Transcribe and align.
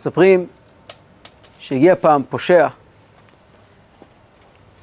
מספרים 0.00 0.46
שהגיע 1.58 1.94
פעם 1.96 2.22
פושע, 2.28 2.68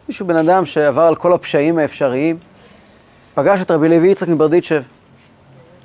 מישהו, 0.08 0.28
בן 0.28 0.36
אדם 0.36 0.66
שעבר 0.66 1.01
על 1.01 1.16
כל 1.16 1.33
הפשעים 1.33 1.78
האפשריים, 1.78 2.38
פגש 3.36 3.62
את 3.62 3.72
רבי 3.72 3.90
לוי 3.90 4.08
יצחק 4.08 4.28
מברדיצ'ב, 4.28 4.82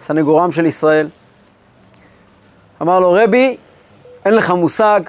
סנגורם 0.01 0.53
של 0.53 0.67
ישראל. 0.67 1.09
אמר 2.83 3.01
לו, 3.01 3.13
רבי, 3.13 3.57
אין 4.25 4.35
לך 4.35 4.51
מושג, 4.51 5.01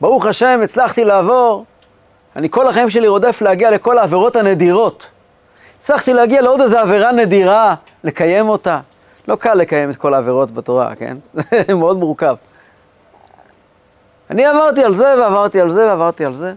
ברוך 0.00 0.26
השם, 0.26 0.60
הצלחתי 0.64 1.04
לעבור, 1.04 1.64
אני 2.36 2.50
כל 2.50 2.68
החיים 2.68 2.90
שלי 2.90 3.08
רודף 3.08 3.42
להגיע 3.42 3.70
לכל 3.70 3.98
העבירות 3.98 4.36
הנדירות. 4.36 5.10
הצלחתי 5.78 6.12
להגיע 6.12 6.42
לעוד 6.42 6.60
איזו 6.60 6.78
עבירה 6.78 7.12
נדירה, 7.12 7.74
לקיים 8.04 8.48
אותה. 8.48 8.80
לא 9.28 9.36
קל 9.36 9.54
לקיים 9.54 9.90
את 9.90 9.96
כל 9.96 10.14
העבירות 10.14 10.50
בתורה, 10.50 10.94
כן? 10.94 11.16
זה 11.68 11.74
מאוד 11.74 11.96
מורכב. 11.96 12.34
אני 14.30 14.46
עברתי 14.46 14.84
על 14.84 14.94
זה, 14.94 15.14
ועברתי 15.18 15.60
על 15.60 15.70
זה, 15.70 15.86
ועברתי 15.86 16.24
על 16.24 16.34
זה. 16.34 16.54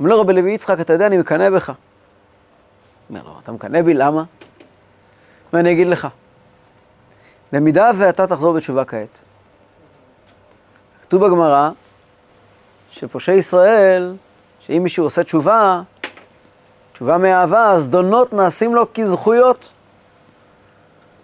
אומר 0.00 0.10
לו 0.10 0.20
רבי 0.20 0.32
לוי 0.32 0.52
יצחק, 0.52 0.80
אתה 0.80 0.92
יודע, 0.92 1.06
אני 1.06 1.18
מקנא 1.18 1.50
בך. 1.50 1.72
אומר 3.10 3.22
לו, 3.22 3.38
אתה 3.42 3.52
מקנא 3.52 3.82
בי, 3.82 3.94
למה? 3.94 4.24
ואני 5.52 5.72
אגיד 5.72 5.86
לך, 5.86 6.08
במידה 7.52 7.90
ואתה 7.98 8.26
תחזור 8.26 8.54
בתשובה 8.54 8.84
כעת, 8.84 9.18
כתוב 11.02 11.26
בגמרא 11.26 11.70
שפושעי 12.90 13.36
ישראל, 13.36 14.16
שאם 14.60 14.80
מישהו 14.82 15.04
עושה 15.04 15.24
תשובה, 15.24 15.82
תשובה 16.92 17.18
מאהבה, 17.18 17.70
אז 17.70 17.88
דונות 17.88 18.32
נעשים 18.32 18.74
לו 18.74 18.86
כזכויות. 18.94 19.72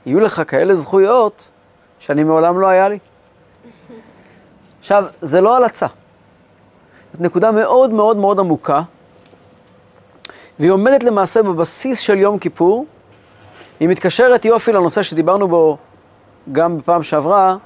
יהיו 0.06 0.20
לך 0.20 0.42
כאלה 0.48 0.74
זכויות 0.74 1.48
שאני 1.98 2.24
מעולם 2.24 2.60
לא 2.60 2.68
היה 2.68 2.88
לי. 2.88 2.98
עכשיו, 4.84 5.04
זה 5.20 5.40
לא 5.40 5.56
הלצה. 5.56 5.86
זאת 7.12 7.20
נקודה 7.20 7.52
מאוד 7.52 7.90
מאוד 7.90 8.16
מאוד 8.16 8.40
עמוקה, 8.40 8.82
והיא 10.58 10.70
עומדת 10.70 11.02
למעשה 11.02 11.42
בבסיס 11.42 12.00
של 12.00 12.18
יום 12.18 12.38
כיפור. 12.38 12.86
היא 13.80 13.88
מתקשרת 13.88 14.44
יופי 14.44 14.72
לנושא 14.72 15.02
שדיברנו 15.02 15.48
בו 15.48 15.76
גם 16.52 16.78
בפעם 16.78 17.02
שעברה, 17.02 17.56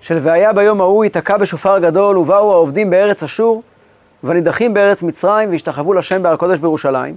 של 0.00 0.18
והיה 0.22 0.52
ביום 0.52 0.80
ההוא 0.80 1.04
ייתקע 1.04 1.36
בשופר 1.36 1.78
גדול, 1.78 2.18
ובאו 2.18 2.52
העובדים 2.52 2.90
בארץ 2.90 3.22
אשור, 3.22 3.62
והנידחים 4.22 4.74
בארץ 4.74 5.02
מצרים, 5.02 5.50
והשתחוו 5.50 5.92
לשם 5.92 6.22
בהר 6.22 6.32
הקודש 6.32 6.58
בירושלים. 6.58 7.16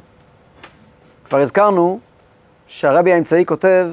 כבר 1.30 1.38
הזכרנו 1.38 2.00
שהרבי 2.68 3.14
האמצעי 3.14 3.46
כותב 3.46 3.88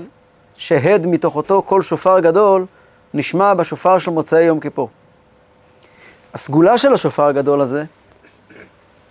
שהד 0.55 1.07
מתוך 1.07 1.37
אותו 1.37 1.63
קול 1.63 1.83
שופר 1.83 2.21
גדול 2.21 2.67
נשמע 3.15 3.55
בשופר 3.55 3.99
של 3.99 4.11
מוצאי 4.11 4.43
יום 4.43 4.61
כיפור. 4.61 4.89
הסגולה 6.35 6.79
של 6.79 6.93
השופר 6.93 7.23
הגדול 7.23 7.61
הזה 7.61 7.85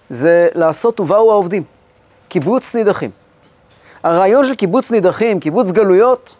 זה 0.09 0.47
לעשות 0.55 0.99
ובאו 0.99 1.31
העובדים, 1.31 1.63
קיבוץ 2.27 2.75
נידחים. 2.75 3.11
הרעיון 4.03 4.45
של 4.45 4.55
קיבוץ 4.55 4.91
נידחים, 4.91 5.39
קיבוץ 5.39 5.71
גלויות, 5.71 6.35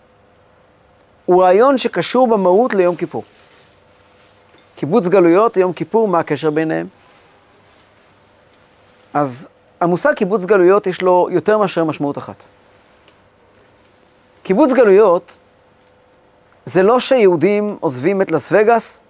הוא 1.26 1.44
רעיון 1.44 1.78
שקשור 1.78 2.28
במהות 2.28 2.74
ליום 2.74 2.96
כיפור. 2.96 3.24
קיבוץ 4.76 5.08
גלויות, 5.08 5.58
יום 5.58 5.74
כיפור, 5.74 6.08
מה 6.08 6.20
הקשר 6.20 6.50
ביניהם? 6.50 6.88
אז 9.14 9.50
המושג 9.82 10.14
קיבוץ 10.14 10.46
גלויות 10.46 10.88
יש 10.88 11.02
לו 11.02 11.28
יותר 11.32 11.58
מאשר 11.58 11.84
משמעות 11.84 12.18
אחת. 12.18 12.36
קיבוץ 14.44 14.74
גלויות 14.74 15.38
זה 16.66 16.84
לא 16.84 17.00
שיהודים 17.00 17.78
עוזבים 17.80 18.22
את 18.22 18.32
לס 18.32 18.50
וגאס 18.52 19.04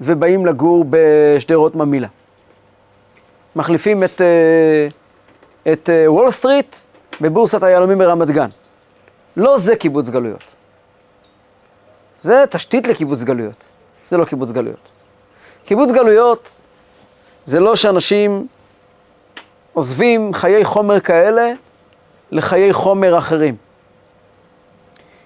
ובאים 0.00 0.46
לגור 0.46 0.84
בשדרות 0.90 1.74
ממילא. 1.74 2.08
מחליפים 3.56 4.04
את, 4.04 4.20
אה, 4.20 4.88
את 5.72 5.90
אה, 5.90 6.12
וול 6.12 6.30
סטריט 6.30 6.76
בבורסת 7.20 7.62
היהלומים 7.62 7.98
ברמת 7.98 8.30
גן. 8.30 8.48
לא 9.36 9.58
זה 9.58 9.76
קיבוץ 9.76 10.08
גלויות. 10.08 10.42
זה 12.20 12.44
תשתית 12.50 12.86
לקיבוץ 12.86 13.22
גלויות, 13.22 13.64
זה 14.10 14.16
לא 14.16 14.24
קיבוץ 14.24 14.50
גלויות. 14.50 14.88
קיבוץ 15.64 15.90
גלויות 15.90 16.56
זה 17.44 17.60
לא 17.60 17.76
שאנשים 17.76 18.46
עוזבים 19.72 20.34
חיי 20.34 20.64
חומר 20.64 21.00
כאלה 21.00 21.52
לחיי 22.30 22.72
חומר 22.72 23.18
אחרים. 23.18 23.56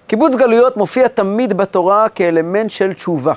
קיבוץ 0.07 0.35
גלויות 0.35 0.77
מופיע 0.77 1.07
תמיד 1.07 1.53
בתורה 1.53 2.09
כאלמנט 2.09 2.69
של 2.69 2.93
תשובה. 2.93 3.33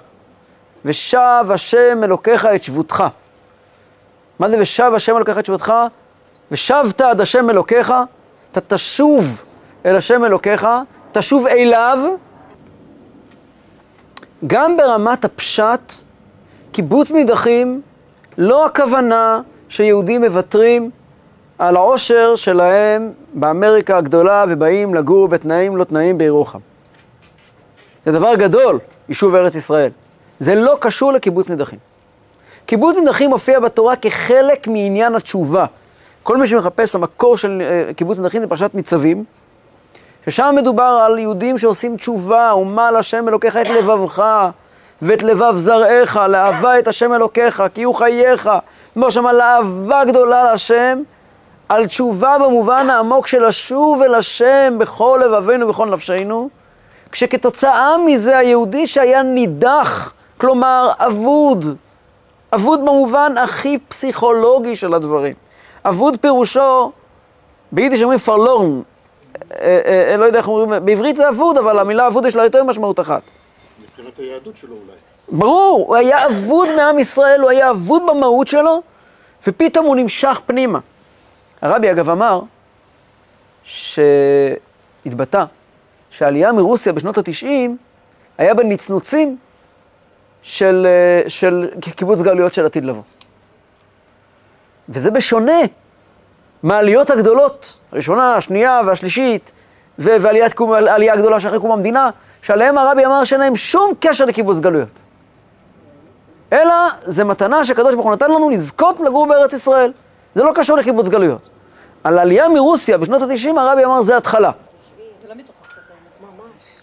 ושב 0.87 1.45
השם 1.51 2.05
אלוקיך 2.05 2.47
את 2.47 2.65
שבותך. 2.65 3.05
מה 4.39 4.51
זה 4.51 4.57
ושב 4.61 4.93
השם 4.95 5.17
אלוקיך 5.17 5.39
את 5.39 5.47
שבותך? 5.47 5.73
ושבת 6.51 7.01
עד 7.01 7.21
השם 7.21 7.51
אלוקיך, 7.51 7.93
אתה 8.53 8.61
תשוב 8.61 9.43
אל 9.87 9.97
השם 9.97 10.25
אלוקיך, 10.25 10.67
תשוב 11.13 11.47
אליו. 11.47 11.99
גם 14.47 14.77
ברמת 14.77 15.25
הפשט, 15.25 15.93
קיבוץ 16.73 17.11
נידחים, 17.11 17.83
לא 18.39 18.67
הכוונה 18.67 19.41
שיהודים 19.69 20.25
מוותרים 20.25 20.91
על 21.59 21.77
העושר 21.77 22.37
שלהם 22.37 23.13
באמריקה 23.35 23.97
הגדולה 23.97 24.45
ובאים 24.49 24.95
לגור 24.95 25.29
בתנאים 25.29 25.77
לא 25.77 25.85
תנאים 25.85 26.19
בירוחם. 26.19 26.59
זה 28.07 28.13
דבר 28.13 28.35
גדול, 28.35 28.79
יישוב 29.09 29.35
ארץ 29.35 29.55
ישראל. 29.55 29.91
זה 30.39 30.55
לא 30.55 30.77
קשור 30.81 31.13
לקיבוץ 31.13 31.51
נידחים. 31.51 31.79
קיבוץ 32.67 32.99
נידחים 32.99 33.31
מופיע 33.31 33.61
בתורה 33.61 33.97
כחלק 33.97 34.69
מעניין 34.69 35.15
התשובה. 35.15 35.65
כל 36.23 36.37
מי 36.37 36.47
שמחפש, 36.47 36.95
המקור 36.95 37.37
של 37.37 37.63
uh, 37.91 37.95
קיבוץ 37.95 38.19
נידחים 38.19 38.41
זה 38.41 38.47
פרשת 38.47 38.71
ניצבים, 38.75 39.25
ששם 40.25 40.55
מדובר 40.57 41.05
על 41.07 41.19
יהודים 41.19 41.59
שעושים 41.59 41.97
תשובה, 41.97 42.55
ומל 42.55 42.97
השם 42.99 43.29
אלוקיך 43.29 43.57
את 43.57 43.69
לבבך 43.71 44.25
ואת 45.03 45.23
לבב 45.23 45.55
זרעך, 45.57 46.17
לאהבה 46.17 46.79
את 46.79 46.89
השם 46.89 47.13
אלוקיך, 47.13 47.63
כי 47.75 47.83
הוא 47.83 47.95
חייך. 47.95 48.51
כמו 48.95 49.11
שם 49.11 49.27
על 49.27 49.41
אהבה 49.41 50.05
גדולה 50.05 50.45
להשם, 50.45 51.03
על 51.69 51.87
תשובה 51.87 52.39
במובן 52.39 52.91
העמוק 52.91 53.27
של 53.27 53.47
לשוב 53.47 54.03
אל 54.03 54.15
השם 54.15 54.75
בכל 54.79 55.21
לבבינו 55.25 55.67
ובכל 55.67 55.91
נפשנו, 55.91 56.49
כשכתוצאה 57.13 57.99
מזה 58.07 58.39
היהודי 58.39 58.87
שהיה 58.87 59.23
נידח, 59.23 60.13
כלומר 60.39 60.91
אבוד, 60.99 61.77
אבוד 62.55 62.81
במובן 62.81 63.33
הכי 63.39 63.79
פסיכולוגי 63.89 64.77
של 64.77 64.95
הדברים. 64.95 65.35
אבוד 65.85 66.17
פירושו, 66.21 66.93
ביידיש 67.73 68.03
אומרים 68.03 68.19
פרלורן, 68.19 68.83
אה, 69.53 69.81
אה, 69.87 70.11
אה, 70.11 70.17
לא 70.17 70.25
יודע 70.25 70.39
איך 70.39 70.49
אומרים, 70.49 70.85
בעברית 70.85 71.17
זה 71.17 71.29
אבוד, 71.29 71.59
אבל 71.59 71.79
המילה 71.79 72.07
אבוד 72.07 72.27
יש 72.27 72.37
לה 72.37 72.45
יותר 72.45 72.65
משמעות 72.65 73.01
אחת. 73.01 73.23
מבחינת 73.83 74.19
היהדות 74.19 74.57
שלו 74.57 74.75
אולי. 74.75 74.97
ברור, 75.29 75.85
הוא 75.89 75.97
היה 75.97 76.27
אבוד 76.27 76.69
מעם 76.77 76.99
ישראל, 76.99 77.41
הוא 77.41 77.51
היה 77.51 77.71
אבוד 77.71 78.03
במהות 78.09 78.49
שלו, 78.49 78.83
ופתאום 79.47 79.87
הוא 79.87 79.97
נמשך 79.97 80.41
פנימה. 80.47 80.79
הרבי 81.63 81.91
אגב 81.91 82.11
אמר, 82.11 82.41
שהתבטא, 83.65 85.45
שהעלייה 86.11 86.53
מרוסיה 86.53 86.93
בשנות 86.93 87.19
התשעים 87.19 87.77
היה 88.39 88.55
בנצנוצים 88.55 89.37
של, 90.47 90.87
של 91.29 91.69
קיבוץ 91.81 92.23
גלויות 92.23 92.55
של 92.55 92.67
עתיד 92.67 92.85
לבוא. 92.85 93.03
וזה 94.89 95.11
בשונה 95.11 95.61
מהעליות 96.63 97.11
הגדולות, 97.11 97.79
הראשונה, 97.93 98.35
השנייה 98.35 98.81
והשלישית, 98.87 99.53
ועלייה 99.99 101.13
הגדולה 101.13 101.41
שאחרי 101.41 101.61
קום 101.61 101.73
המדינה, 101.73 102.11
שעליהם 102.43 102.79
הרבי 102.79 103.07
אמר 103.07 103.25
שאין 103.25 103.41
להם 103.41 103.57
שום 103.57 103.93
קשר 104.01 104.25
לקיבוץ 104.25 104.59
גלויות. 104.59 104.89
אלא 106.53 106.75
זה 107.03 107.25
מתנה 107.25 107.65
שהקדוש 107.65 107.95
ברוך 107.95 108.07
הוא 108.07 108.15
נתן 108.15 108.31
לנו 108.31 108.51
לזכות 108.51 109.01
לגור 109.01 109.27
בארץ 109.27 109.53
ישראל. 109.53 109.93
זה 110.35 110.43
לא 110.43 110.53
קשור 110.55 110.77
לקיבוץ 110.77 111.09
גלויות. 111.09 111.49
על 112.05 112.19
העלייה 112.19 112.49
מרוסיה 112.49 112.99
בשנות 112.99 113.23
ה-90 113.23 113.61
הרבי 113.61 113.85
אמר 113.85 114.03
זה 114.03 114.17
התחלה. 114.17 114.51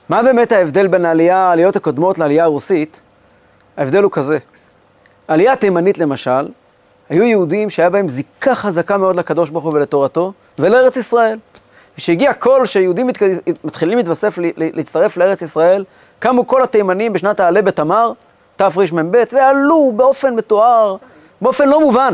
מה 0.10 0.24
באמת 0.24 0.52
ההבדל 0.52 0.88
בין 0.88 1.06
העלייה, 1.06 1.38
העליות 1.38 1.76
הקודמות 1.76 2.18
לעלייה 2.18 2.44
הרוסית? 2.44 3.02
ההבדל 3.78 4.04
הוא 4.04 4.12
כזה. 4.12 4.38
עלייה 5.28 5.56
תימנית 5.56 5.98
למשל, 5.98 6.48
היו 7.10 7.24
יהודים 7.24 7.70
שהיה 7.70 7.90
בהם 7.90 8.10
זיקה 8.10 8.56
חזקה 8.56 8.98
מאוד 8.98 9.16
לקדוש 9.16 9.50
ברוך 9.50 9.64
הוא 9.64 9.74
ולתורתו 9.74 10.34
ולארץ 10.60 10.98
ישראל. 10.98 11.40
כשהגיע 11.96 12.34
קול 12.34 12.66
שיהודים 12.66 13.08
מת... 13.08 13.18
מתחילים 13.64 13.98
להתווסף, 13.98 14.38
להצטרף 14.58 15.18
לארץ 15.18 15.42
ישראל, 15.42 15.86
קמו 16.20 16.48
כל 16.48 16.64
התימנים 16.64 17.14
בשנת 17.14 17.40
העלה 17.40 17.62
בתמר, 17.62 18.12
תרמ"ב, 18.56 19.24
ועלו 19.32 19.92
באופן 19.96 20.36
מתואר, 20.36 20.96
באופן 21.42 21.70
לא 21.70 21.80
מובן. 21.80 22.14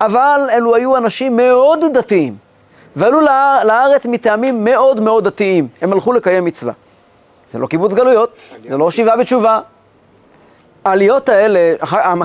אבל 0.00 0.40
אלו 0.50 0.74
היו 0.74 0.96
אנשים 0.96 1.36
מאוד 1.36 1.84
דתיים, 1.92 2.36
ועלו 2.96 3.20
לארץ 3.64 4.06
מטעמים 4.06 4.64
מאוד 4.64 5.00
מאוד 5.00 5.24
דתיים. 5.24 5.68
הם 5.82 5.92
הלכו 5.92 6.12
לקיים 6.12 6.44
מצווה. 6.44 6.72
זה 7.48 7.58
לא 7.58 7.66
קיבוץ 7.66 7.94
גלויות, 7.94 8.32
זה 8.68 8.76
לא 8.76 8.90
שיבה 8.90 9.16
בתשובה, 9.16 9.60
העליות 10.84 11.28
האלה, 11.28 11.74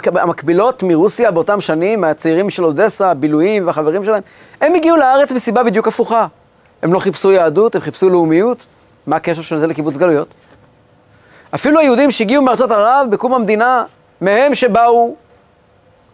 המקבילות 0.05 0.83
מרוסיה 0.83 1.31
באותם 1.31 1.61
שנים, 1.61 2.03
הצעירים 2.03 2.49
של 2.49 2.65
אודסה, 2.65 3.11
הבילויים 3.11 3.67
והחברים 3.67 4.03
שלהם, 4.03 4.21
הם 4.61 4.75
הגיעו 4.75 4.97
לארץ 4.97 5.31
מסיבה 5.31 5.63
בדיוק 5.63 5.87
הפוכה. 5.87 6.27
הם 6.81 6.93
לא 6.93 6.99
חיפשו 6.99 7.31
יהדות, 7.31 7.75
הם 7.75 7.81
חיפשו 7.81 8.09
לאומיות. 8.09 8.65
מה 9.07 9.15
הקשר 9.15 9.41
של 9.41 9.59
זה 9.59 9.67
לקיבוץ 9.67 9.97
גלויות? 9.97 10.27
אפילו 11.55 11.79
היהודים 11.79 12.11
שהגיעו 12.11 12.43
מארצות 12.43 12.71
ערב 12.71 13.07
בקום 13.09 13.33
המדינה, 13.33 13.83
מהם 14.21 14.55
שבאו 14.55 15.15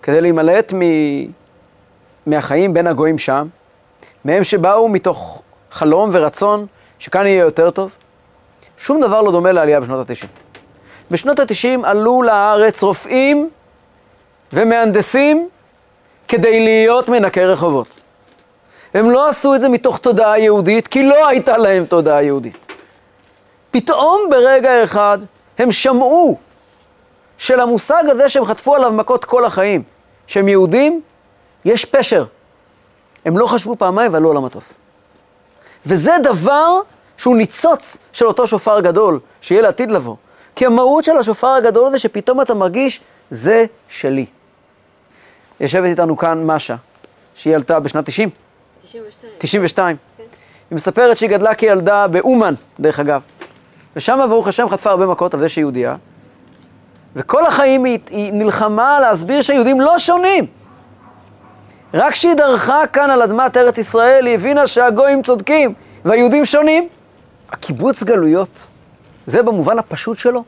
כדי 0.01 0.21
להימלט 0.21 0.73
מ... 0.73 0.79
מהחיים 2.25 2.73
בין 2.73 2.88
הגויים 2.88 3.17
שם, 3.17 3.47
מהם 4.25 4.43
שבאו 4.43 4.89
מתוך 4.89 5.41
חלום 5.71 6.09
ורצון 6.13 6.65
שכאן 6.99 7.25
יהיה 7.25 7.43
יותר 7.43 7.69
טוב, 7.69 7.91
שום 8.77 9.01
דבר 9.01 9.21
לא 9.21 9.31
דומה 9.31 9.51
לעלייה 9.51 9.79
בשנות 9.79 10.09
ה-90. 10.09 10.50
בשנות 11.11 11.39
ה-90 11.39 11.79
עלו 11.83 12.21
לארץ 12.21 12.83
רופאים 12.83 13.49
ומהנדסים 14.53 15.49
כדי 16.27 16.59
להיות 16.63 17.09
מנקי 17.09 17.45
רחובות. 17.45 17.87
הם 18.93 19.09
לא 19.09 19.29
עשו 19.29 19.55
את 19.55 19.61
זה 19.61 19.69
מתוך 19.69 19.97
תודעה 19.97 20.39
יהודית, 20.39 20.87
כי 20.87 21.03
לא 21.03 21.27
הייתה 21.27 21.57
להם 21.57 21.85
תודעה 21.85 22.23
יהודית. 22.23 22.57
פתאום 23.71 24.21
ברגע 24.29 24.83
אחד 24.83 25.17
הם 25.57 25.71
שמעו 25.71 26.37
שלמושג 27.37 28.03
הזה 28.07 28.29
שהם 28.29 28.45
חטפו 28.45 28.75
עליו 28.75 28.91
מכות 28.91 29.25
כל 29.25 29.45
החיים, 29.45 29.83
שהם 30.27 30.47
יהודים, 30.47 31.01
יש 31.65 31.85
פשר. 31.85 32.25
הם 33.25 33.37
לא 33.37 33.45
חשבו 33.45 33.75
פעמיים 33.75 34.13
ועלו 34.13 34.31
על 34.31 34.37
המטוס. 34.37 34.77
וזה 35.85 36.11
דבר 36.23 36.79
שהוא 37.17 37.35
ניצוץ 37.35 37.97
של 38.13 38.25
אותו 38.25 38.47
שופר 38.47 38.79
גדול, 38.79 39.19
שיהיה 39.41 39.61
לעתיד 39.61 39.91
לבוא. 39.91 40.15
כי 40.56 40.65
המהות 40.65 41.03
של 41.03 41.18
השופר 41.18 41.48
הגדול 41.48 41.88
הזה 41.88 42.00
שפתאום 42.00 42.42
אתה 42.42 42.53
מרגיש, 42.53 43.01
זה 43.30 43.65
שלי. 43.89 44.25
יושבת 45.59 45.86
איתנו 45.86 46.18
כאן 46.18 46.45
משה, 46.45 46.75
שהיא 47.36 47.56
עלתה 47.56 47.80
בשנת 47.80 48.06
90, 48.06 48.30
92. 48.86 49.33
92. 49.38 49.98
היא 50.69 50.75
מספרת 50.75 51.18
שהיא 51.18 51.30
גדלה 51.30 51.56
כילדה 51.56 52.07
באומן, 52.07 52.53
דרך 52.80 53.00
אגב. 53.00 53.21
ושם, 53.95 54.19
ברוך 54.30 54.48
השם, 54.48 54.69
חטפה 54.69 54.89
הרבה 54.89 55.06
מכות 55.06 55.33
על 55.33 55.39
זה 55.39 55.50
שהיא 55.50 55.62
יהודייה. 55.62 55.95
וכל 57.15 57.45
החיים 57.45 57.83
היא, 57.83 58.00
היא 58.09 58.33
נלחמה 58.33 59.00
להסביר 59.00 59.42
שהיהודים 59.42 59.81
לא 59.81 59.98
שונים. 59.98 60.45
רק 61.94 62.12
כשהיא 62.13 62.33
דרכה 62.33 62.88
כאן 62.94 63.09
על 63.09 63.21
אדמת 63.21 63.57
ארץ 63.57 63.77
ישראל, 63.77 64.25
היא 64.25 64.36
הבינה 64.36 64.68
שהגויים 64.68 65.24
צודקים 65.24 65.74
והיהודים 66.06 66.45
שונים. 66.45 66.88
הקיבוץ 67.50 68.03
גלויות, 68.03 68.68
זה 69.25 69.44
במובן 69.44 69.79
הפשוט 69.79 70.18
שלו, 70.18 70.44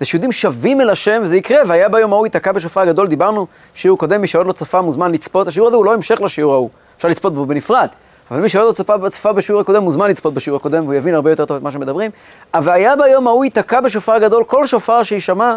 זה 0.00 0.06
שיהודים 0.06 0.32
שווים 0.32 0.80
אל 0.80 0.90
השם, 0.90 1.20
וזה 1.22 1.36
יקרה, 1.36 1.58
והיה 1.66 1.88
ביום 1.88 2.12
ההוא 2.12 2.26
ייתקע 2.26 2.52
בשופר 2.52 2.84
גדול, 2.84 3.06
דיברנו 3.06 3.46
בשיעור 3.74 3.98
קודם, 3.98 4.20
מי 4.20 4.26
שעוד 4.26 4.46
לא 4.46 4.52
צפה 4.52 4.80
מוזמן 4.80 5.12
לצפות, 5.12 5.46
השיעור 5.48 5.68
הזה 5.68 5.76
הוא 5.76 5.84
לא 5.84 5.94
המשך 5.94 6.20
לשיעור 6.20 6.54
ההוא, 6.54 6.70
אפשר 6.96 7.08
לצפות 7.08 7.34
בו 7.34 7.46
בנפרד, 7.46 7.88
אבל 8.30 8.40
מי 8.40 8.48
שעוד 8.48 8.66
לא 8.66 8.72
צפה, 8.72 9.10
צפה 9.10 9.32
בשיעור 9.32 9.60
הקודם, 9.60 9.82
מוזמן 9.82 10.10
לצפות 10.10 10.34
בשיעור 10.34 10.56
הקודם, 10.56 10.84
והוא 10.84 10.94
יבין 10.94 11.14
הרבה 11.14 11.30
יותר 11.30 11.44
טוב 11.44 11.56
את 11.56 11.62
מה 11.62 11.70
שמדברים. 11.70 12.10
אבל 12.54 12.72
היה 12.72 12.96
ביום 12.96 13.26
ההוא 13.26 13.44
ייתקע 13.44 13.80
בשופר 13.80 14.18
גדול, 14.18 14.44
כל 14.44 14.66
שופר 14.66 15.02
שיישמע, 15.02 15.56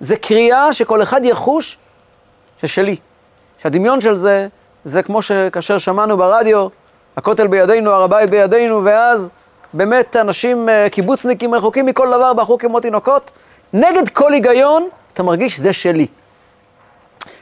זה 0.00 0.16
קריאה 0.16 0.72
שכל 0.72 1.02
אחד 1.02 1.24
יחוש 1.24 1.78
ששלי. 2.60 2.96
שהדמיון 3.62 4.00
של 4.00 4.16
זה, 4.16 4.48
זה 4.84 5.02
כמו 5.02 5.22
שכאשר 5.22 5.78
שמענו 5.78 6.16
ברדיו, 6.16 6.68
הכותל 7.16 7.46
בידינו, 7.46 7.90
הר 7.90 8.02
הבית 8.02 8.30
בידינו, 8.30 8.84
ואז 8.84 9.30
באמת 9.72 10.16
אנשים, 10.16 10.68
אה, 10.68 10.86
קיבוצניקים 10.90 11.54
רחוקים 11.54 11.86
מכל 11.86 12.08
דבר, 12.10 12.32
בכו 12.32 12.58
כמו 12.58 12.80
תינוקות, 12.80 13.30
נגד 13.72 14.08
כל 14.08 14.32
היגיון, 14.32 14.88
אתה 15.12 15.22
מרגיש 15.22 15.60
זה 15.60 15.72
שלי. 15.72 16.06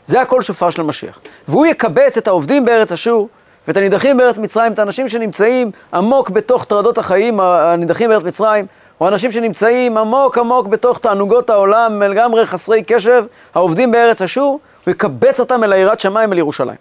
זה 0.04 0.20
הקול 0.20 0.42
שופר 0.42 0.70
של 0.70 0.82
משיח. 0.82 1.20
והוא 1.48 1.66
יקבץ 1.66 2.16
את 2.16 2.28
העובדים 2.28 2.64
בארץ 2.64 2.92
אשור, 2.92 3.28
ואת 3.68 3.76
הנידחים 3.76 4.16
בארץ 4.16 4.38
מצרים, 4.38 4.72
את 4.72 4.78
האנשים 4.78 5.08
שנמצאים 5.08 5.70
עמוק 5.94 6.30
בתוך 6.30 6.64
טרדות 6.64 6.98
החיים, 6.98 7.40
הנידחים 7.40 8.10
בארץ 8.10 8.22
מצרים, 8.22 8.66
או 9.00 9.08
אנשים 9.08 9.32
שנמצאים 9.32 9.98
עמוק 9.98 10.38
עמוק 10.38 10.66
בתוך 10.66 10.98
תענוגות 10.98 11.50
העולם, 11.50 12.02
לגמרי 12.02 12.46
חסרי 12.46 12.82
קשב, 12.82 13.24
העובדים 13.54 13.92
בארץ 13.92 14.22
אשור, 14.22 14.60
הוא 14.84 14.92
יקבץ 14.92 15.40
אותם 15.40 15.64
אל 15.64 15.72
היראת 15.72 16.00
שמיים, 16.00 16.32
אל 16.32 16.38
ירושלים. 16.38 16.76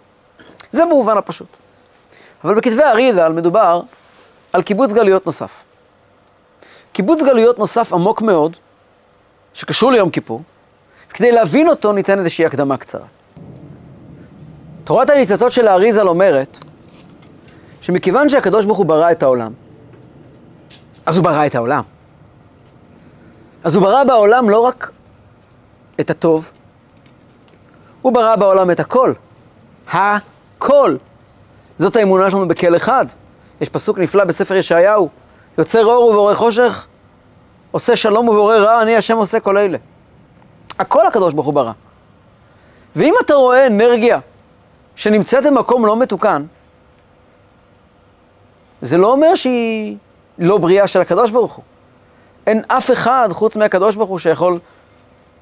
זה 0.72 0.84
במובן 0.84 1.16
הפשוט. 1.16 1.46
אבל 2.44 2.54
בכתבי 2.54 2.82
האריזל 2.82 3.32
מדובר 3.32 3.80
על 4.56 4.62
קיבוץ 4.62 4.92
גלויות 4.92 5.26
נוסף. 5.26 5.62
קיבוץ 6.92 7.22
גלויות 7.22 7.58
נוסף 7.58 7.92
עמוק 7.92 8.22
מאוד, 8.22 8.56
שקשור 9.54 9.92
ליום 9.92 10.10
כיפור, 10.10 10.42
כדי 11.10 11.32
להבין 11.32 11.68
אותו 11.68 11.92
ניתן 11.92 12.18
איזושהי 12.18 12.46
הקדמה 12.46 12.76
קצרה. 12.76 13.06
תורת 14.84 15.10
הניצוצות 15.10 15.52
של 15.52 15.68
האריזל 15.68 16.08
אומרת 16.08 16.58
שמכיוון 17.80 18.28
שהקדוש 18.28 18.64
ברוך 18.64 18.78
הוא 18.78 18.86
ברא 18.86 19.10
את 19.10 19.22
העולם, 19.22 19.52
אז 21.06 21.16
הוא 21.16 21.24
ברא 21.24 21.46
את 21.46 21.54
העולם. 21.54 21.82
אז 23.64 23.76
הוא 23.76 23.82
ברא 23.84 24.04
בעולם 24.04 24.50
לא 24.50 24.60
רק 24.60 24.90
את 26.00 26.10
הטוב, 26.10 26.50
הוא 28.02 28.12
ברא 28.12 28.36
בעולם 28.36 28.70
את 28.70 28.80
הכל. 28.80 29.12
הכל. 29.92 30.96
זאת 31.78 31.96
האמונה 31.96 32.30
שלנו 32.30 32.48
בכל 32.48 32.76
אחד. 32.76 33.06
יש 33.60 33.68
פסוק 33.68 33.98
נפלא 33.98 34.24
בספר 34.24 34.54
ישעיהו, 34.54 35.08
יוצר 35.58 35.84
אור 35.84 36.10
ובורא 36.10 36.34
חושך, 36.34 36.86
עושה 37.70 37.96
שלום 37.96 38.28
ובורא 38.28 38.56
רע, 38.56 38.82
אני 38.82 38.96
השם 38.96 39.16
עושה 39.16 39.40
כל 39.40 39.58
אלה. 39.58 39.78
הכל 40.78 41.06
הקדוש 41.06 41.34
ברוך 41.34 41.46
הוא 41.46 41.54
ברא. 41.54 41.72
ואם 42.96 43.14
אתה 43.24 43.34
רואה 43.34 43.66
אנרגיה 43.66 44.18
שנמצאת 44.96 45.44
במקום 45.46 45.86
לא 45.86 45.96
מתוקן, 45.96 46.44
זה 48.80 48.98
לא 48.98 49.12
אומר 49.12 49.34
שהיא 49.34 49.96
לא 50.38 50.58
בריאה 50.58 50.86
של 50.86 51.00
הקדוש 51.00 51.30
ברוך 51.30 51.54
הוא. 51.54 51.64
אין 52.46 52.62
אף 52.68 52.90
אחד 52.90 53.28
חוץ 53.32 53.56
מהקדוש 53.56 53.96
ברוך 53.96 54.10
הוא 54.10 54.18
שיכול 54.18 54.58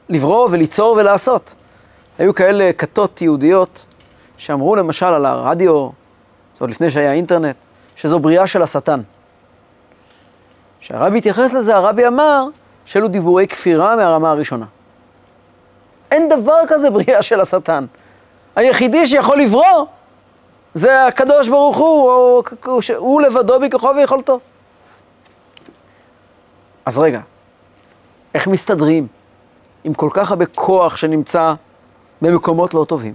לברוא 0.08 0.48
וליצור 0.50 0.96
ולעשות. 0.98 1.54
היו 2.18 2.34
כאלה 2.34 2.72
כתות 2.72 3.22
יהודיות 3.22 3.86
שאמרו 4.36 4.76
למשל 4.76 5.06
על 5.06 5.26
הרדיו, 5.26 5.88
זאת 6.52 6.60
עוד 6.60 6.70
לפני 6.70 6.90
שהיה 6.90 7.12
אינטרנט, 7.12 7.56
שזו 7.96 8.18
בריאה 8.18 8.46
של 8.46 8.62
השטן. 8.62 9.00
כשהרבי 10.80 11.18
התייחס 11.18 11.52
לזה, 11.52 11.76
הרבי 11.76 12.06
אמר 12.06 12.46
שאלו 12.84 13.08
דיבורי 13.08 13.46
כפירה 13.46 13.96
מהרמה 13.96 14.30
הראשונה. 14.30 14.66
אין 16.10 16.28
דבר 16.28 16.58
כזה 16.68 16.90
בריאה 16.90 17.22
של 17.22 17.40
השטן. 17.40 17.86
היחידי 18.56 19.06
שיכול 19.06 19.40
לברוא 19.40 19.86
זה 20.74 21.06
הקדוש 21.06 21.48
ברוך 21.48 21.76
הוא, 21.76 22.10
או, 22.10 22.42
או, 22.66 22.78
הוא 22.96 23.20
לבדו 23.20 23.60
בכוחו 23.60 23.88
ויכולתו. 23.96 24.40
אז 26.86 26.98
רגע, 26.98 27.20
איך 28.34 28.46
מסתדרים 28.46 29.06
עם 29.84 29.94
כל 29.94 30.08
כך 30.12 30.30
הרבה 30.30 30.46
כוח 30.46 30.96
שנמצא 30.96 31.54
במקומות 32.22 32.74
לא 32.74 32.84
טובים? 32.88 33.14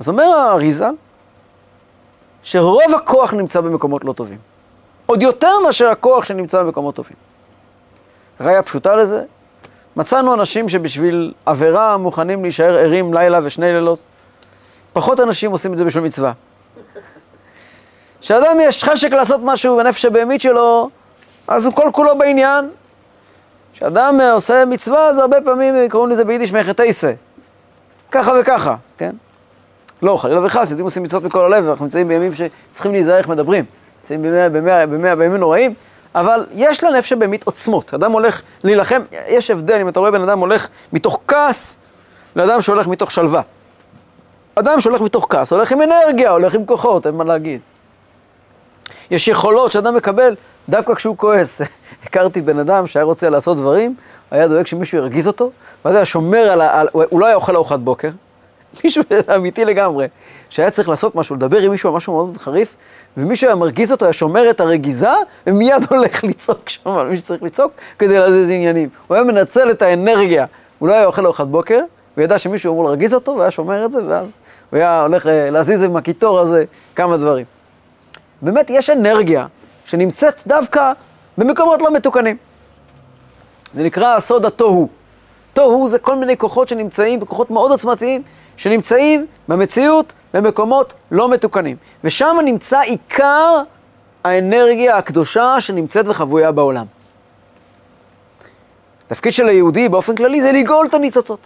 אז 0.00 0.08
אומר 0.08 0.24
האריזה, 0.24 0.88
שרוב 2.42 2.94
הכוח 2.96 3.34
נמצא 3.34 3.60
במקומות 3.60 4.04
לא 4.04 4.12
טובים. 4.12 4.38
עוד 5.06 5.22
יותר 5.22 5.60
מאשר 5.66 5.88
הכוח 5.88 6.24
שנמצא 6.24 6.62
במקומות 6.62 6.94
טובים. 6.94 7.16
ראיה 8.40 8.62
פשוטה 8.62 8.96
לזה, 8.96 9.22
מצאנו 9.96 10.34
אנשים 10.34 10.68
שבשביל 10.68 11.32
עבירה 11.46 11.96
מוכנים 11.96 12.42
להישאר 12.42 12.78
ערים 12.78 13.14
לילה 13.14 13.40
ושני 13.42 13.72
לילות. 13.72 13.98
פחות 14.92 15.20
אנשים 15.20 15.50
עושים 15.50 15.72
את 15.72 15.78
זה 15.78 15.84
בשביל 15.84 16.04
מצווה. 16.04 16.32
כשאדם 18.20 18.56
יש 18.60 18.84
חשק 18.84 19.12
לעשות 19.12 19.40
משהו 19.44 19.76
בנפש 19.76 20.04
הבהמית 20.04 20.40
שלו, 20.40 20.90
אז 21.48 21.66
הוא 21.66 21.74
כל 21.74 21.90
כולו 21.92 22.18
בעניין. 22.18 22.70
כשאדם 23.72 24.20
עושה 24.32 24.64
מצווה, 24.64 25.08
אז 25.08 25.18
הרבה 25.18 25.36
פעמים 25.44 25.74
קוראים 25.90 26.10
לזה 26.10 26.24
ביידיש 26.24 26.52
מחטאיסה. 26.52 27.12
ככה 28.10 28.32
וככה, 28.40 28.74
כן? 28.96 29.14
לא, 30.02 30.16
חלילה 30.16 30.46
וחס, 30.46 30.70
יהודים 30.70 30.84
עושים 30.84 31.02
מצוות 31.02 31.22
מכל 31.22 31.44
הלב, 31.44 31.68
אנחנו 31.68 31.84
נמצאים 31.84 32.08
בימים 32.08 32.32
שצריכים 32.34 32.92
להיזהר 32.92 33.16
איך 33.16 33.28
מדברים. 33.28 33.64
נמצאים 33.98 34.22
בימים 35.18 35.36
נוראים, 35.36 35.74
אבל 36.14 36.46
יש 36.52 36.84
לנפש 36.84 37.12
הבהמית 37.12 37.44
עוצמות. 37.44 37.94
אדם 37.94 38.12
הולך 38.12 38.42
להילחם, 38.64 39.02
יש 39.28 39.50
הבדל 39.50 39.80
אם 39.80 39.88
אתה 39.88 40.00
רואה 40.00 40.10
בן 40.10 40.22
אדם 40.22 40.38
הולך 40.38 40.68
מתוך 40.92 41.20
כעס, 41.28 41.78
לאדם 42.36 42.62
שהולך 42.62 42.86
מתוך 42.86 43.10
שלווה. 43.10 43.40
אדם 44.54 44.80
שהולך 44.80 45.00
מתוך 45.00 45.26
כעס, 45.30 45.52
הולך 45.52 45.72
עם 45.72 45.82
אנרגיה, 45.82 46.30
הולך 46.30 46.54
עם 46.54 46.66
כוחות, 46.66 47.06
אין 47.06 47.14
מה 47.14 47.24
להגיד. 47.24 47.60
יש 49.10 49.28
יכולות 49.28 49.72
שאדם 49.72 49.94
מקבל 49.94 50.36
דווקא 50.68 50.94
כשהוא 50.94 51.16
כועס. 51.16 51.60
הכרתי 52.04 52.40
בן 52.40 52.58
אדם 52.58 52.86
שהיה 52.86 53.04
רוצה 53.04 53.30
לעשות 53.30 53.56
דברים, 53.56 53.94
היה 54.30 54.48
דואג 54.48 54.66
שמישהו 54.66 54.98
ירגיז 54.98 55.26
אותו, 55.26 55.50
ואז 55.84 55.94
היה 55.94 56.04
שומר 56.04 56.38
על 56.38 56.60
ה... 56.60 56.80
על... 56.80 56.88
הוא 56.92 57.20
לא 57.20 57.26
היה 57.26 57.34
אוכל 57.34 57.56
ארוחת 57.56 57.78
בוקר, 57.78 58.08
מישהו 58.84 59.02
אמיתי 59.36 59.64
לגמרי, 59.64 60.06
שהיה 60.50 60.70
צריך 60.70 60.88
לעשות 60.88 61.14
משהו, 61.14 61.36
לדבר 61.36 61.58
עם 61.58 61.70
מישהו 61.70 61.90
על 61.90 61.96
משהו 61.96 62.12
מאוד 62.12 62.36
חריף, 62.36 62.76
ומישהו 63.16 63.46
היה 63.46 63.56
מרגיז 63.56 63.92
אותו, 63.92 64.04
היה 64.04 64.12
שומר 64.12 64.50
את 64.50 64.60
הרגיזה, 64.60 65.08
ומיד 65.46 65.84
הולך 65.90 66.24
לצעוק 66.24 66.68
שם 66.68 66.90
על 66.90 67.06
מי 67.06 67.16
שצריך 67.16 67.42
לצעוק 67.42 67.72
כדי 67.98 68.18
להזיז 68.18 68.50
עניינים. 68.50 68.88
הוא 69.06 69.14
היה 69.14 69.24
מנצל 69.24 69.70
את 69.70 69.82
האנרגיה, 69.82 70.46
הוא 70.78 70.88
לא 70.88 70.92
היה 70.92 71.04
אוכל 71.04 71.24
ארוחת 71.24 71.46
בוקר, 71.46 71.80
וידע 72.16 72.38
שמישהו 72.38 72.72
אמור 72.72 72.84
להרגיז 72.84 73.14
אותו, 73.14 73.32
והיה 73.38 73.50
שומר 73.50 73.84
את 73.84 73.92
זה, 73.92 74.00
ואז 74.06 74.38
הוא 74.70 74.76
היה 74.76 75.02
הולך 75.02 75.26
להזיז 75.26 75.82
עם 75.82 75.96
הקיטור 75.96 76.40
הזה 76.40 76.64
כמה 76.96 77.16
דברים. 77.16 77.44
באמת, 78.42 78.70
יש 78.70 78.90
אנרגיה 78.90 79.46
שנמצאת 79.84 80.40
דווקא 80.46 80.92
במקומות 81.38 81.82
לא 81.82 81.92
מתוקנים. 81.92 82.36
זה 83.74 83.82
נקרא 83.82 84.20
סוד 84.20 84.46
התוהו. 84.46 84.88
תוהו 85.52 85.88
זה 85.88 85.98
כל 85.98 86.16
מיני 86.16 86.36
כוחות 86.36 86.68
שנמצאים, 86.68 87.20
כוחות 87.20 87.50
מאוד 87.50 87.70
עוצמתיים, 87.70 88.22
שנמצאים 88.56 89.26
במציאות 89.48 90.12
במקומות 90.34 90.94
לא 91.10 91.28
מתוקנים. 91.28 91.76
ושם 92.04 92.36
נמצא 92.44 92.80
עיקר 92.80 93.62
האנרגיה 94.24 94.96
הקדושה 94.96 95.60
שנמצאת 95.60 96.08
וחבויה 96.08 96.52
בעולם. 96.52 96.86
התפקיד 99.06 99.32
של 99.32 99.48
היהודי 99.48 99.88
באופן 99.88 100.14
כללי 100.14 100.42
זה 100.42 100.52
לגאול 100.52 100.86
את 100.86 100.94
הניצוצות. 100.94 101.38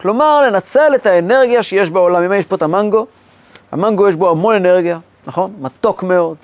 כלומר, 0.00 0.42
לנצל 0.46 0.94
את 0.94 1.06
האנרגיה 1.06 1.62
שיש 1.62 1.90
בעולם. 1.90 2.22
אם 2.22 2.32
יש 2.32 2.46
פה 2.46 2.56
את 2.56 2.62
המנגו, 2.62 3.06
המנגו 3.72 4.08
יש 4.08 4.16
בו 4.16 4.30
המון 4.30 4.54
אנרגיה, 4.54 4.98
נכון? 5.26 5.52
מתוק 5.60 6.02
מאוד, 6.02 6.36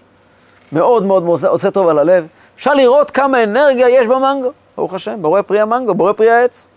מאוד 0.73 1.05
מאוד 1.05 1.45
עושה 1.45 1.71
טוב 1.71 1.89
על 1.89 1.99
הלב. 1.99 2.27
אפשר 2.57 2.75
לראות 2.75 3.11
כמה 3.11 3.43
אנרגיה 3.43 3.89
יש 3.89 4.07
במנגו, 4.07 4.53
ברוך 4.79 4.95
השם, 4.95 5.23
בורא 5.23 5.43
פרי 5.43 5.61
המנגו, 5.61 5.95
בורא 5.95 6.13
פרי 6.13 6.31
העץ. 6.31 6.69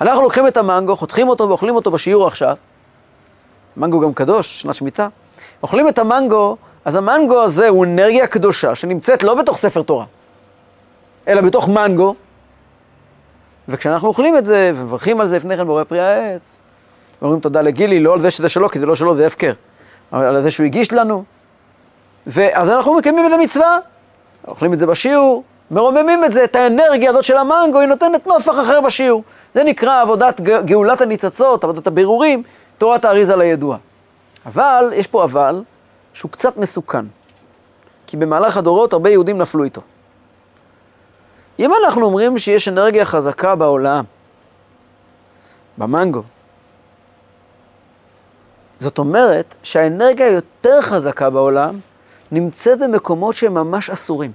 אנחנו 0.00 0.22
לוקחים 0.22 0.46
את 0.46 0.56
המנגו, 0.56 0.96
חותכים 0.96 1.28
אותו 1.28 1.48
ואוכלים 1.48 1.74
אותו 1.74 1.90
בשיעור 1.90 2.26
עכשיו. 2.26 2.56
מנגו 3.76 4.00
גם 4.00 4.12
קדוש, 4.12 4.60
שנת 4.60 4.74
שמיטה. 4.74 5.08
אוכלים 5.62 5.88
את 5.88 5.98
המנגו, 5.98 6.56
אז 6.84 6.96
המנגו 6.96 7.42
הזה 7.42 7.68
הוא 7.68 7.84
אנרגיה 7.84 8.26
קדושה 8.26 8.74
שנמצאת 8.74 9.22
לא 9.22 9.34
בתוך 9.34 9.56
ספר 9.56 9.82
תורה, 9.82 10.04
אלא 11.28 11.40
בתוך 11.40 11.68
מנגו. 11.68 12.14
וכשאנחנו 13.68 14.08
אוכלים 14.08 14.36
את 14.36 14.44
זה 14.44 14.72
ומברכים 14.74 15.20
על 15.20 15.26
זה 15.26 15.36
לפני 15.36 15.56
כן 15.56 15.66
בורא 15.66 15.84
פרי 15.84 16.00
העץ, 16.00 16.60
ואומרים 17.22 17.40
תודה 17.40 17.62
לגילי, 17.62 18.00
לא 18.00 18.12
על 18.12 18.20
זה 18.20 18.30
שזה 18.30 18.48
שלו, 18.48 18.68
כי 18.68 18.80
זה 18.80 18.86
לא 18.86 18.94
שלו, 18.94 19.16
זה 19.16 19.26
הפקר, 19.26 19.52
אבל 20.12 20.24
על 20.24 20.42
זה 20.42 20.50
שהוא 20.50 20.66
הגיש 20.66 20.92
לנו. 20.92 21.24
ואז 22.26 22.70
אנחנו 22.70 22.94
מקיימים 22.94 23.26
את 23.26 23.32
המצווה, 23.32 23.78
אוכלים 24.48 24.72
את 24.72 24.78
זה 24.78 24.86
בשיעור, 24.86 25.44
מרוממים 25.70 26.24
את 26.24 26.32
זה, 26.32 26.44
את 26.44 26.56
האנרגיה 26.56 27.10
הזאת 27.10 27.24
של 27.24 27.36
המנגו, 27.36 27.78
היא 27.80 27.88
נותנת 27.88 28.26
נופח 28.26 28.52
אחר 28.52 28.80
בשיעור. 28.80 29.22
זה 29.54 29.64
נקרא 29.64 30.02
עבודת 30.02 30.40
גאולת 30.40 31.00
הניצצות, 31.00 31.64
עבודת 31.64 31.86
הבירורים, 31.86 32.42
תורת 32.78 33.04
האריזה 33.04 33.36
לידוע. 33.36 33.76
אבל, 34.46 34.90
יש 34.94 35.06
פה 35.06 35.24
אבל, 35.24 35.62
שהוא 36.12 36.30
קצת 36.30 36.56
מסוכן. 36.56 37.06
כי 38.06 38.16
במהלך 38.16 38.56
הדורות 38.56 38.92
הרבה 38.92 39.10
יהודים 39.10 39.38
נפלו 39.38 39.64
איתו. 39.64 39.80
אם 41.58 41.70
אנחנו 41.84 42.06
אומרים 42.06 42.38
שיש 42.38 42.68
אנרגיה 42.68 43.04
חזקה 43.04 43.54
בעולם, 43.54 44.04
במנגו, 45.78 46.22
זאת 48.78 48.98
אומרת 48.98 49.56
שהאנרגיה 49.62 50.26
היותר 50.26 50.80
חזקה 50.80 51.30
בעולם 51.30 51.80
נמצאת 52.32 52.78
במקומות 52.78 53.34
שהם 53.34 53.54
ממש 53.54 53.90
אסורים. 53.90 54.32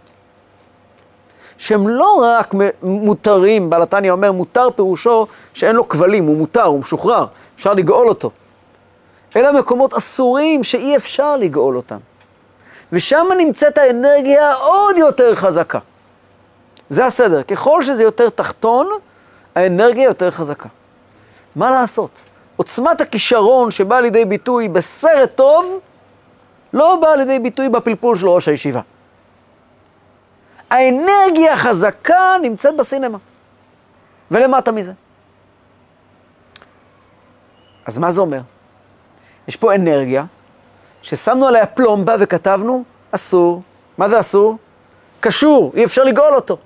שהם 1.58 1.88
לא 1.88 2.22
רק 2.24 2.54
מותרים, 2.84 3.70
בעל 3.70 3.82
התניא 3.82 4.12
אומר, 4.12 4.32
מותר 4.32 4.70
פירושו 4.76 5.28
שאין 5.54 5.76
לו 5.76 5.90
כבלים, 5.90 6.26
הוא 6.26 6.38
מותר, 6.38 6.64
הוא 6.64 6.80
משוחרר, 6.80 7.26
אפשר 7.56 7.74
לגאול 7.74 8.08
אותו. 8.08 8.32
אלא 9.36 9.60
מקומות 9.60 9.94
אסורים 9.94 10.64
שאי 10.64 10.96
אפשר 10.96 11.38
לגאול 11.38 11.76
אותם. 11.78 11.98
ושם 12.92 13.26
נמצאת 13.38 13.78
האנרגיה 13.78 14.54
עוד 14.54 14.98
יותר 14.98 15.36
חזקה. 15.36 15.80
זה 16.90 17.06
הסדר. 17.06 17.44
ככל 17.44 17.84
שזה 17.84 18.04
יותר 18.04 18.30
תחתון, 18.30 18.90
האנרגיה 19.56 20.04
יותר 20.04 20.32
חזקה. 20.32 20.70
מה 21.56 21.72
לעשות? 21.72 22.10
עוצמת 22.56 23.02
הכישרון 23.02 23.72
שבאה 23.72 24.02
לידי 24.02 24.26
ביטוי 24.26 24.70
בסרט 24.70 25.32
טוב, 25.36 25.80
לא 26.74 26.96
באה 27.02 27.16
לידי 27.16 27.40
ביטוי 27.40 27.70
בפלפול 27.70 28.16
של 28.16 28.28
ראש 28.28 28.48
הישיבה. 28.48 28.82
האנרגיה 30.70 31.54
החזקה 31.54 32.36
נמצאת 32.42 32.78
בסינמה. 32.78 33.18
ולמטה 34.32 34.72
מזה. 34.72 34.94
אז 37.86 37.98
מה 37.98 38.12
זה 38.12 38.22
אומר? 38.22 38.42
יש 39.48 39.56
פה 39.56 39.76
אנרגיה 39.76 40.26
ששמנו 41.02 41.48
עליה 41.48 41.66
פלומבה 41.66 42.16
וכתבנו 42.20 42.84
אסור. 43.12 43.62
מה 43.98 44.10
זה 44.10 44.20
אסור? 44.20 44.58
קשור, 45.20 45.72
אי 45.76 45.86
אפשר 45.86 46.04
לגאול 46.04 46.34
אותו. 46.36 46.58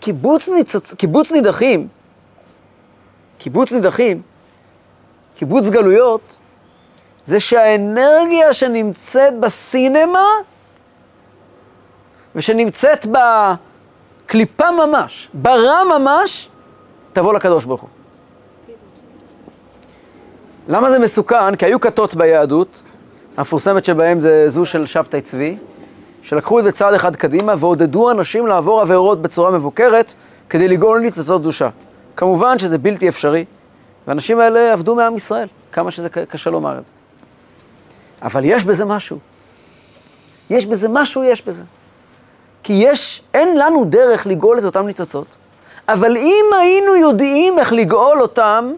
קיבוץ, 0.00 0.48
ניצוצ... 0.48 0.94
קיבוץ 0.94 1.32
נידחים, 1.32 1.88
קיבוץ 3.38 3.72
נידחים, 3.72 4.22
קיבוץ 5.36 5.70
גלויות, 5.70 6.36
זה 7.24 7.40
שהאנרגיה 7.40 8.52
שנמצאת 8.52 9.40
בסינמה 9.40 10.24
ושנמצאת 12.34 13.06
בקליפה 13.06 14.64
ממש, 14.70 15.28
ברע 15.34 15.98
ממש, 15.98 16.48
תבוא 17.12 17.34
לקדוש 17.34 17.64
ברוך 17.64 17.80
הוא. 17.80 17.88
למה 20.68 20.90
זה 20.90 20.98
מסוכן? 20.98 21.56
כי 21.56 21.66
היו 21.66 21.80
כתות 21.80 22.14
ביהדות, 22.14 22.82
המפורסמת 23.36 23.84
שבהם 23.84 24.20
זה 24.20 24.50
זו 24.50 24.66
של 24.66 24.86
שבתאי 24.86 25.20
צבי, 25.20 25.56
שלקחו 26.22 26.58
את 26.58 26.64
זה 26.64 26.72
צעד 26.72 26.94
אחד 26.94 27.16
קדימה 27.16 27.54
ועודדו 27.58 28.10
אנשים 28.10 28.46
לעבור 28.46 28.80
עבירות 28.80 29.22
בצורה 29.22 29.50
מבוקרת 29.50 30.14
כדי 30.48 30.68
לגאול 30.68 31.00
ניצוצות 31.00 31.40
קדושה. 31.40 31.68
כמובן 32.16 32.58
שזה 32.58 32.78
בלתי 32.78 33.08
אפשרי, 33.08 33.44
והאנשים 34.06 34.40
האלה 34.40 34.72
עבדו 34.72 34.94
מעם 34.94 35.16
ישראל, 35.16 35.48
כמה 35.72 35.90
שזה 35.90 36.08
קשה 36.08 36.50
לומר 36.50 36.78
את 36.78 36.86
זה. 36.86 36.92
אבל 38.22 38.44
יש 38.44 38.64
בזה 38.64 38.84
משהו. 38.84 39.18
יש 40.50 40.66
בזה 40.66 40.88
משהו, 40.88 41.24
יש 41.24 41.46
בזה. 41.46 41.64
כי 42.62 42.72
יש, 42.72 43.22
אין 43.34 43.58
לנו 43.58 43.84
דרך 43.84 44.26
לגאול 44.26 44.58
את 44.58 44.64
אותם 44.64 44.86
ניצוצות, 44.86 45.26
אבל 45.88 46.16
אם 46.16 46.44
היינו 46.60 46.96
יודעים 46.96 47.58
איך 47.58 47.72
לגאול 47.72 48.20
אותם, 48.20 48.72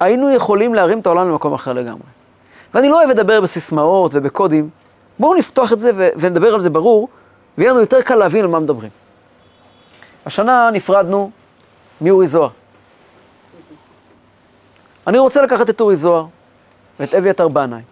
היינו 0.00 0.30
יכולים 0.30 0.74
להרים 0.74 1.00
את 1.00 1.06
העולם 1.06 1.28
למקום 1.28 1.54
אחר 1.54 1.72
לגמרי. 1.72 2.02
ואני 2.74 2.88
לא 2.88 2.98
אוהב 2.98 3.10
לדבר 3.10 3.40
בסיסמאות 3.40 4.10
ובקודים, 4.14 4.70
בואו 5.18 5.34
נפתוח 5.34 5.72
את 5.72 5.78
זה 5.78 5.90
ו- 5.94 6.08
ונדבר 6.16 6.54
על 6.54 6.60
זה 6.60 6.70
ברור, 6.70 7.08
ויהיה 7.58 7.70
לנו 7.70 7.80
יותר 7.80 8.02
קל 8.02 8.14
להבין 8.16 8.44
על 8.44 8.50
מה 8.50 8.60
מדברים. 8.60 8.90
השנה 10.26 10.70
נפרדנו 10.72 11.30
מאורי 12.00 12.26
זוהר. 12.26 12.48
אני 15.06 15.18
רוצה 15.18 15.42
לקחת 15.42 15.70
את 15.70 15.80
אורי 15.80 15.96
זוהר 15.96 16.26
ואת 17.00 17.14
אביתר 17.14 17.48
בנאי, 17.48 17.82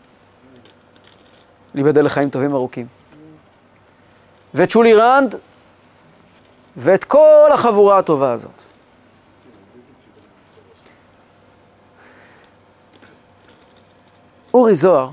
להיבדל 1.75 2.05
לחיים 2.05 2.31
טובים 2.31 2.55
ארוכים, 2.55 2.87
ואת 4.55 4.71
שולי 4.71 4.95
רנד 4.95 5.35
ואת 6.77 7.05
כל 7.05 7.49
החבורה 7.53 7.99
הטובה 7.99 8.33
הזאת. 8.33 8.51
אורי 14.55 14.75
זוהר, 14.75 15.11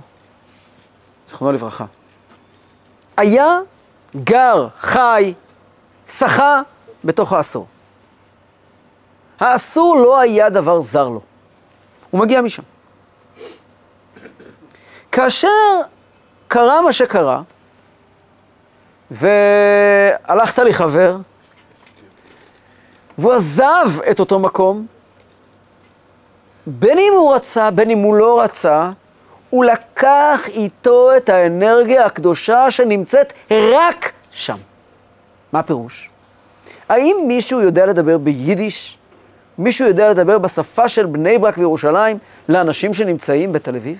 זכרונו 1.28 1.54
לברכה, 1.54 1.86
היה 3.18 3.60
גר, 4.24 4.68
חי, 4.78 5.34
שחה 6.08 6.62
בתוך 7.04 7.34
האסור. 7.34 7.68
האסור 9.40 9.96
לא 9.96 10.20
היה 10.20 10.50
דבר 10.50 10.82
זר 10.82 11.10
לו, 11.10 11.22
הוא 12.12 12.22
מגיע 12.22 12.42
משם. 12.42 12.64
כאשר 15.12 15.48
קרה 16.48 16.82
מה 16.82 16.94
שקרה, 16.94 17.42
והלכת 19.12 20.60
לי 20.60 20.74
חבר, 20.74 21.18
והוא 23.18 23.34
עזב 23.34 23.90
את 24.12 24.20
אותו 24.20 24.40
מקום, 24.40 24.86
בין 26.68 26.98
אם 26.98 27.14
הוא 27.18 27.36
רצה, 27.36 27.72
בין 27.72 27.90
אם 27.90 27.98
הוא 27.98 28.16
לא 28.16 28.42
רצה, 28.42 28.92
הוא 29.50 29.66
לקח 29.66 30.48
איתו 30.48 31.18
את 31.18 31.30
האנרגיה 31.30 32.06
הקדושה 32.06 32.72
שנמצאת 32.72 33.34
רק 33.52 34.12
שם. 34.32 34.58
מה 35.54 35.60
הפירוש? 35.60 36.10
האם 36.90 37.18
מישהו 37.28 37.62
יודע 37.62 37.86
לדבר 37.86 38.18
ביידיש? 38.18 38.98
מישהו 39.58 39.88
יודע 39.88 40.10
לדבר 40.10 40.38
בשפה 40.38 40.88
של 40.88 41.06
בני 41.06 41.38
ברק 41.38 41.58
וירושלים 41.58 42.18
לאנשים 42.50 42.94
שנמצאים 42.94 43.54
בתל 43.54 43.76
אביב? 43.76 44.00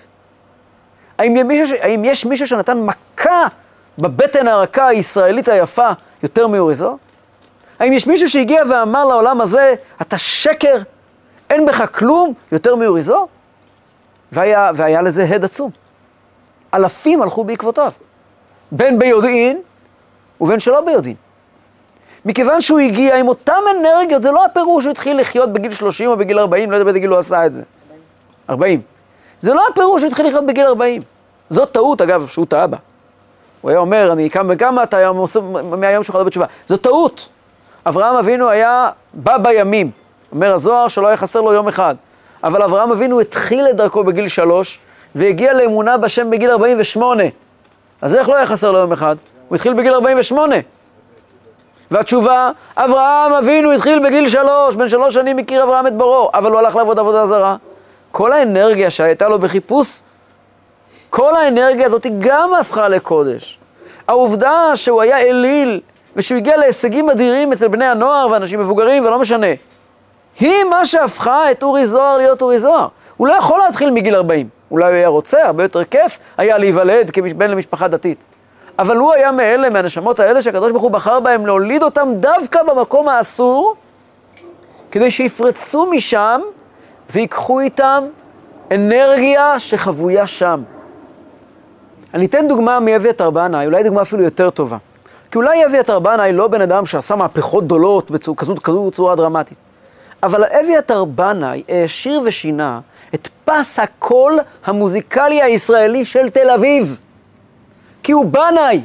האם 1.18 2.06
יש 2.06 2.26
מישהו, 2.26 2.48
שנתן 2.48 2.78
מכה 2.86 3.48
בבטן 3.98 4.48
הרכה 4.48 4.88
הישראלית 4.88 5.48
היפה 5.48 5.90
יותר 6.24 6.48
מאורי? 6.48 6.74
האם 7.80 7.94
יש 7.94 8.08
מישהו 8.08 8.30
שהגיע 8.30 8.64
ואמר 8.70 9.06
לעולם 9.06 9.42
הזה, 9.42 9.76
אתה 10.02 10.18
שקר, 10.18 10.78
אין 11.50 11.66
בך 11.66 11.84
כלום 11.92 12.34
יותר 12.52 12.76
מאוריזו? 12.76 13.28
והיה, 14.32 14.72
והיה 14.76 15.02
לזה 15.02 15.24
הד 15.24 15.44
עצום. 15.44 15.72
אלפים 16.74 17.22
הלכו 17.22 17.44
בעקבותיו, 17.44 17.92
בין 18.72 19.00
ביודעין 19.00 19.62
ובין 20.42 20.60
שלא 20.60 20.82
ביודעין. 20.82 21.16
מכיוון 22.26 22.62
שהוא 22.62 22.80
הגיע 22.80 23.20
עם 23.20 23.28
אותן 23.28 23.62
אנרגיות, 23.80 24.22
זה 24.22 24.32
לא 24.32 24.46
הפירוש 24.46 24.84
שהוא 24.84 24.92
התחיל 24.92 25.20
לחיות 25.20 25.54
בגיל 25.54 25.74
30 25.74 26.10
או 26.10 26.18
בגיל 26.18 26.40
40, 26.40 26.72
לא 26.72 26.76
יודע 26.76 26.84
באיזה 26.84 27.00
גיל 27.00 27.10
הוא 27.10 27.18
עשה 27.18 27.46
את 27.46 27.54
זה. 27.54 27.64
40. 28.50 28.82
זה 29.40 29.54
לא 29.54 29.62
הפירוש 29.72 30.02
שהוא 30.02 30.08
התחיל 30.08 30.26
לחיות 30.28 30.46
בגיל 30.46 30.66
40. 30.66 31.02
זאת 31.50 31.72
טעות, 31.72 32.02
אגב, 32.02 32.28
שהוא 32.28 32.46
טעה 32.46 32.68
בה. 32.68 32.78
הוא 33.62 33.72
היה 33.72 33.80
אומר, 33.80 34.12
אני 34.12 34.30
קם 34.30 34.48
וכמה 34.50 34.84
אתה 34.84 34.98
היום 34.98 35.18
עושה 35.18 35.40
מהיום 35.64 36.04
שלך 36.04 36.16
בתשובה. 36.16 36.46
זו 36.68 36.78
טעות. 36.78 37.30
אברהם 37.86 38.16
אבינו 38.16 38.50
היה 38.50 38.90
בא 39.14 39.38
בימים. 39.38 39.92
אומר 40.32 40.54
הזוהר 40.54 40.88
שלא 40.88 41.08
היה 41.08 41.18
חסר 41.18 41.42
לו 41.42 41.54
יום 41.54 41.68
אחד. 41.68 41.96
אבל 42.44 42.62
אברהם 42.62 42.92
אבינו 42.92 43.20
התחיל 43.20 43.68
את 43.70 43.76
דרכו 43.76 44.04
בגיל 44.04 44.28
שלוש, 44.28 44.80
והגיע 45.16 45.54
לאמונה 45.54 45.98
בשם 45.98 46.30
בגיל 46.30 46.52
48. 46.52 47.24
אז 48.02 48.16
איך 48.16 48.30
לא 48.30 48.36
היה 48.36 48.46
חסר 48.46 48.72
לו 48.72 48.80
יום 48.80 48.92
אחד? 48.92 49.16
הוא 49.48 49.56
התחיל 49.56 49.74
בגיל 49.74 49.94
48. 49.94 50.56
והתשובה, 51.92 52.52
אברהם 52.76 53.34
אבינו 53.34 53.72
התחיל 53.72 54.06
בגיל 54.06 54.30
שלוש, 54.30 54.76
בן 54.76 54.90
שלוש 54.90 55.14
שנים 55.14 55.38
הכיר 55.38 55.64
אברהם 55.64 55.88
את 55.88 55.94
בוראו, 55.98 56.32
אבל 56.34 56.52
הוא 56.52 56.60
הלך 56.60 56.76
לעבוד 56.76 57.00
עבודה 57.00 57.28
זרה. 57.28 57.56
כל 58.12 58.34
האנרגיה 58.34 58.90
שהייתה 58.90 59.30
לו 59.30 59.40
בחיפוש, 59.40 60.02
כל 61.10 61.36
האנרגיה 61.36 61.86
הזאת 61.86 62.06
גם 62.20 62.54
הפכה 62.54 62.88
לקודש. 62.88 63.60
העובדה 64.08 64.76
שהוא 64.76 65.02
היה 65.02 65.18
אליל, 65.18 65.82
ושהוא 66.16 66.38
הגיע 66.38 66.58
להישגים 66.58 67.10
אדירים 67.10 67.52
אצל 67.52 67.68
בני 67.68 67.86
הנוער 67.86 68.28
ואנשים 68.32 68.60
מבוגרים, 68.60 69.06
ולא 69.06 69.20
משנה, 69.20 69.48
היא 70.40 70.64
מה 70.64 70.86
שהפכה 70.86 71.52
את 71.52 71.64
אורי 71.64 71.86
זוהר 71.86 72.18
להיות 72.18 72.42
אורי 72.42 72.60
זוהר. 72.60 72.88
הוא 73.18 73.28
לא 73.28 73.34
יכול 73.34 73.60
להתחיל 73.60 73.92
מגיל 73.92 74.16
40. 74.16 74.50
אולי 74.72 74.86
הוא 74.86 74.94
היה 74.94 75.08
רוצה, 75.08 75.46
הרבה 75.46 75.64
יותר 75.64 75.84
כיף 75.84 76.20
היה 76.38 76.58
להיוולד 76.58 77.12
כבן 77.12 77.52
למשפחה 77.52 77.88
דתית. 77.88 78.18
אבל 78.80 78.98
הוא 78.98 79.14
היה 79.14 79.32
מאלה, 79.32 79.70
מהנשמות 79.70 80.20
האלה, 80.20 80.42
שהקדוש 80.42 80.72
ברוך 80.72 80.84
הוא 80.84 80.92
בחר 80.92 81.20
בהם 81.20 81.46
להוליד 81.46 81.84
אותם 81.84 82.10
דווקא 82.20 82.64
במקום 82.64 83.10
האסור, 83.10 83.76
כדי 84.92 85.12
שיפרצו 85.12 85.86
משם 85.86 86.42
ויקחו 87.10 87.60
איתם 87.60 88.04
אנרגיה 88.72 89.60
שחבויה 89.60 90.28
שם. 90.28 90.64
אני 92.14 92.26
אתן 92.26 92.48
דוגמה 92.48 92.80
מאביתר 92.80 93.30
בנאי, 93.30 93.66
אולי 93.66 93.84
דוגמה 93.84 94.02
אפילו 94.02 94.24
יותר 94.24 94.50
טובה. 94.50 94.78
כי 95.32 95.38
אולי 95.38 95.66
אביתר 95.66 96.00
בנאי 96.00 96.34
לא 96.34 96.48
בן 96.48 96.62
אדם 96.62 96.86
שעשה 96.86 97.16
מהפכות 97.16 97.66
גדולות 97.66 98.12
בצורה 98.12 98.38
כזו, 98.38 98.56
כזו 98.92 99.16
דרמטית. 99.16 99.58
אבל 100.24 100.44
אביתר 100.44 101.06
בנאי 101.06 101.64
העשיר 101.70 102.22
ושינה 102.26 102.80
את 103.14 103.30
פס 103.46 103.80
הקול 103.80 104.40
המוזיקלי 104.66 105.42
הישראלי 105.42 106.06
של 106.06 106.30
תל 106.30 106.50
אביב. 106.50 106.98
כי 108.04 108.12
הוא 108.12 108.26
בנאי. 108.26 108.82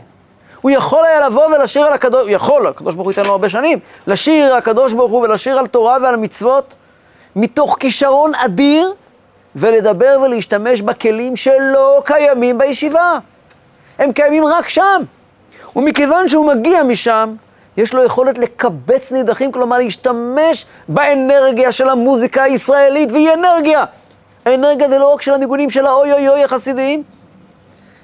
הוא 0.60 0.70
יכול 0.70 1.04
היה 1.04 1.28
לבוא 1.28 1.46
ולשיר 1.46 1.86
על 1.86 1.92
הקדוש, 1.92 2.22
הוא 2.22 2.30
יכול, 2.30 2.66
הקדוש 2.66 2.94
ברוך 2.94 3.04
הוא 3.04 3.12
ייתן 3.12 3.24
לו 3.24 3.30
הרבה 3.30 3.48
שנים, 3.48 3.78
לשיר 4.06 4.52
על 4.52 4.58
הקדוש 4.58 4.92
ברוך 4.92 5.12
הוא 5.12 5.22
ולשיר 5.22 5.58
על 5.58 5.66
תורה 5.66 5.98
ועל 6.02 6.16
מצוות, 6.16 6.74
מתוך 7.36 7.76
כישרון 7.80 8.32
אדיר, 8.34 8.92
ולדבר 9.56 10.18
ולהשתמש 10.22 10.80
בכלים 10.80 11.36
שלא 11.36 12.02
קיימים 12.04 12.58
בישיבה. 12.58 13.18
הם 13.98 14.12
קיימים 14.12 14.44
רק 14.44 14.68
שם. 14.68 15.02
ומכיוון 15.76 16.28
שהוא 16.28 16.46
מגיע 16.46 16.82
משם, 16.82 17.34
יש 17.76 17.94
לו 17.94 18.04
יכולת 18.04 18.38
לקבץ 18.38 19.12
נידחים, 19.12 19.52
כלומר 19.52 19.78
להשתמש 19.78 20.66
באנרגיה 20.88 21.72
של 21.72 21.88
המוזיקה 21.88 22.42
הישראלית, 22.42 23.12
והיא 23.12 23.34
אנרגיה. 23.34 23.84
האנרגיה 24.44 24.88
זה 24.88 24.98
לא 24.98 25.14
רק 25.14 25.22
של 25.22 25.34
הניגונים 25.34 25.70
של 25.70 25.86
האוי 25.86 26.12
אוי 26.12 26.28
אוי 26.28 26.44
החסידיים, 26.44 27.02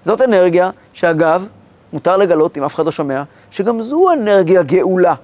זאת 0.04 0.22
אנרגיה 0.22 0.70
שאגב, 0.92 1.46
מותר 1.92 2.16
לגלות, 2.16 2.58
אם 2.58 2.64
אף 2.64 2.74
אחד 2.74 2.84
לא 2.84 2.90
שומע, 2.90 3.22
שגם 3.50 3.82
זו 3.82 4.12
אנרגיה 4.12 4.62
גאולה. 4.62 5.14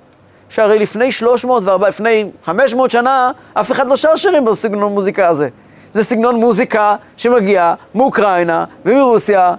שהרי 0.48 0.78
לפני 0.78 1.12
304, 1.12 1.88
לפני 1.88 2.30
500 2.44 2.90
שנה, 2.90 3.30
אף 3.54 3.72
אחד 3.72 3.88
לא 3.88 3.96
שר 3.96 4.16
שירים 4.16 4.44
בסגנון 4.44 4.92
מוזיקה 4.92 5.28
הזה. 5.28 5.48
זה 5.94 6.04
סגנון 6.04 6.36
מוזיקה 6.36 6.96
שמגיע 7.16 7.74
מאוקראינה 7.94 8.64
ומרוסיה. 8.84 9.54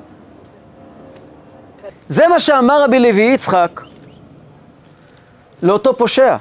זה 2.07 2.27
מה 2.27 2.39
שאמר 2.39 2.83
רבי 2.83 2.99
לוי 2.99 3.21
יצחק 3.21 3.81
לאותו 5.61 5.97
פושע. 5.97 6.37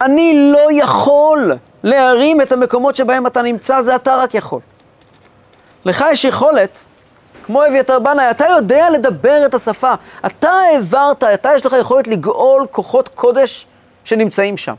אני 0.00 0.52
לא 0.52 0.68
יכול 0.72 1.52
להרים 1.82 2.40
את 2.40 2.52
המקומות 2.52 2.96
שבהם 2.96 3.26
אתה 3.26 3.42
נמצא, 3.42 3.82
זה 3.82 3.94
אתה 3.94 4.16
רק 4.16 4.34
יכול. 4.34 4.60
לך 5.84 6.04
יש 6.10 6.24
יכולת, 6.24 6.82
כמו 7.46 7.66
אביתר 7.66 7.98
בנאי, 7.98 8.30
אתה 8.30 8.44
יודע 8.46 8.90
לדבר 8.90 9.46
את 9.46 9.54
השפה. 9.54 9.94
אתה 10.26 10.50
העברת, 10.50 11.24
אתה 11.24 11.50
יש 11.56 11.66
לך 11.66 11.76
יכולת 11.80 12.08
לגאול 12.08 12.66
כוחות 12.70 13.08
קודש 13.08 13.66
שנמצאים 14.04 14.56
שם, 14.56 14.74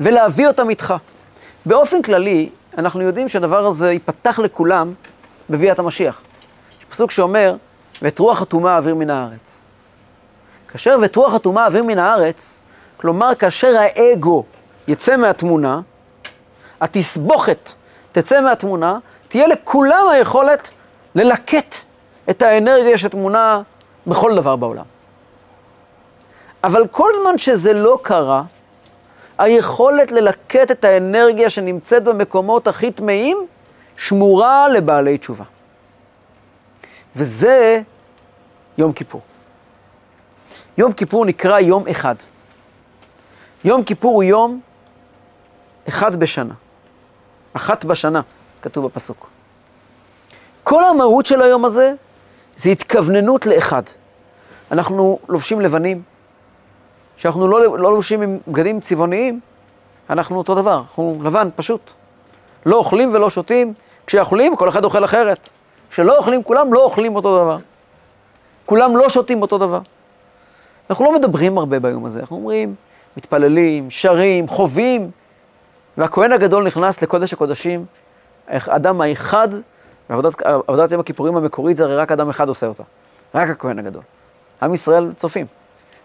ולהביא 0.00 0.46
אותם 0.46 0.70
איתך. 0.70 0.94
באופן 1.66 2.02
כללי, 2.02 2.50
אנחנו 2.78 3.02
יודעים 3.02 3.28
שהדבר 3.28 3.66
הזה 3.66 3.92
ייפתח 3.92 4.38
לכולם 4.38 4.92
בביאת 5.50 5.78
המשיח. 5.78 6.20
יש 6.78 6.84
פסוק 6.84 7.10
שאומר, 7.10 7.54
ואת 8.02 8.18
רוח 8.18 8.42
הטומאה 8.42 8.76
אוויר 8.76 8.94
מן 8.94 9.10
הארץ. 9.10 9.64
כאשר 10.68 10.96
ואת 11.02 11.16
רוח 11.16 11.34
הטומאה 11.34 11.66
אוויר 11.66 11.82
מן 11.82 11.98
הארץ, 11.98 12.62
כלומר 12.96 13.34
כאשר 13.34 13.74
האגו 13.78 14.44
יצא 14.88 15.16
מהתמונה, 15.16 15.80
התסבוכת 16.80 17.72
תצא 18.12 18.40
מהתמונה, 18.40 18.98
תהיה 19.28 19.46
לכולם 19.46 20.08
היכולת 20.12 20.70
ללקט 21.14 21.74
את 22.30 22.42
האנרגיה 22.42 22.98
שטמונה 22.98 23.60
בכל 24.06 24.36
דבר 24.36 24.56
בעולם. 24.56 24.84
אבל 26.64 26.86
כל 26.86 27.10
זמן 27.22 27.38
שזה 27.38 27.72
לא 27.72 27.98
קרה, 28.02 28.42
היכולת 29.38 30.12
ללקט 30.12 30.70
את 30.70 30.84
האנרגיה 30.84 31.50
שנמצאת 31.50 32.04
במקומות 32.04 32.68
הכי 32.68 32.90
טמאים 32.90 33.46
שמורה 33.96 34.68
לבעלי 34.68 35.18
תשובה. 35.18 35.44
וזה 37.16 37.80
יום 38.78 38.92
כיפור. 38.92 39.20
יום 40.78 40.92
כיפור 40.92 41.24
נקרא 41.24 41.58
יום 41.58 41.88
אחד. 41.88 42.14
יום 43.64 43.84
כיפור 43.84 44.14
הוא 44.14 44.22
יום 44.22 44.60
אחד 45.88 46.16
בשנה. 46.16 46.54
אחת 47.52 47.84
בשנה, 47.84 48.20
כתוב 48.62 48.86
בפסוק. 48.86 49.30
כל 50.64 50.84
המהות 50.84 51.26
של 51.26 51.42
היום 51.42 51.64
הזה 51.64 51.92
זה 52.56 52.70
התכווננות 52.70 53.46
לאחד. 53.46 53.82
אנחנו 54.70 55.18
לובשים 55.28 55.60
לבנים, 55.60 56.02
כשאנחנו 57.16 57.48
לא, 57.48 57.78
לא 57.78 57.92
לובשים 57.92 58.22
עם 58.22 58.38
בגדים 58.48 58.80
צבעוניים, 58.80 59.40
אנחנו 60.10 60.38
אותו 60.38 60.54
דבר, 60.54 60.76
אנחנו 60.76 61.20
לבן, 61.24 61.48
פשוט. 61.56 61.92
לא 62.66 62.76
אוכלים 62.76 63.14
ולא 63.14 63.30
שותים, 63.30 63.74
כשאוכלים 64.06 64.56
כל 64.56 64.68
אחד 64.68 64.84
אוכל 64.84 65.04
אחרת. 65.04 65.48
כשלא 65.90 66.18
אוכלים, 66.18 66.42
כולם 66.42 66.74
לא 66.74 66.84
אוכלים 66.84 67.16
אותו 67.16 67.44
דבר. 67.44 67.58
כולם 68.66 68.96
לא 68.96 69.08
שותים 69.08 69.42
אותו 69.42 69.58
דבר. 69.58 69.80
אנחנו 70.90 71.04
לא 71.04 71.14
מדברים 71.14 71.58
הרבה 71.58 71.78
ביום 71.78 72.04
הזה, 72.04 72.20
אנחנו 72.20 72.36
אומרים, 72.36 72.74
מתפללים, 73.16 73.90
שרים, 73.90 74.48
חווים, 74.48 75.10
והכהן 75.96 76.32
הגדול 76.32 76.66
נכנס 76.66 77.02
לקודש 77.02 77.32
הקודשים, 77.32 77.84
האדם 78.48 79.00
האחד, 79.00 79.48
ועבודת 80.10 80.42
עבודת 80.42 80.92
יום 80.92 81.00
הכיפורים 81.00 81.36
המקורית 81.36 81.76
זה 81.76 81.84
הרי 81.84 81.96
רק 81.96 82.12
אדם 82.12 82.28
אחד 82.28 82.48
עושה 82.48 82.66
אותה, 82.66 82.82
רק 83.34 83.48
הכהן 83.48 83.78
הגדול. 83.78 84.02
עם 84.62 84.74
ישראל 84.74 85.12
צופים. 85.12 85.46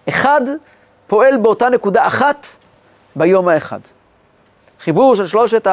אחד 0.10 0.42
פועל 1.08 1.38
באותה 1.38 1.70
נקודה 1.70 2.08
אחת 2.08 2.48
ביום 3.16 3.48
האחד. 3.48 3.80
חיבור 4.80 5.16
של 5.16 5.28
שלושת 5.28 5.68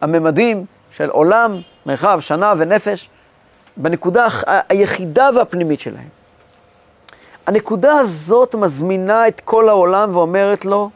הממדים 0.00 0.64
של 0.90 1.10
עולם, 1.10 1.60
מרחב, 1.86 2.20
שנה 2.20 2.54
ונפש, 2.58 3.10
בנקודה 3.76 4.26
היחידה 4.68 5.30
והפנימית 5.34 5.80
שלהם. 5.80 6.08
הנקודה 7.46 7.92
הזאת 7.92 8.54
מזמינה 8.54 9.28
את 9.28 9.40
כל 9.44 9.68
העולם 9.68 10.16
ואומרת 10.16 10.64
לו, 10.64 10.90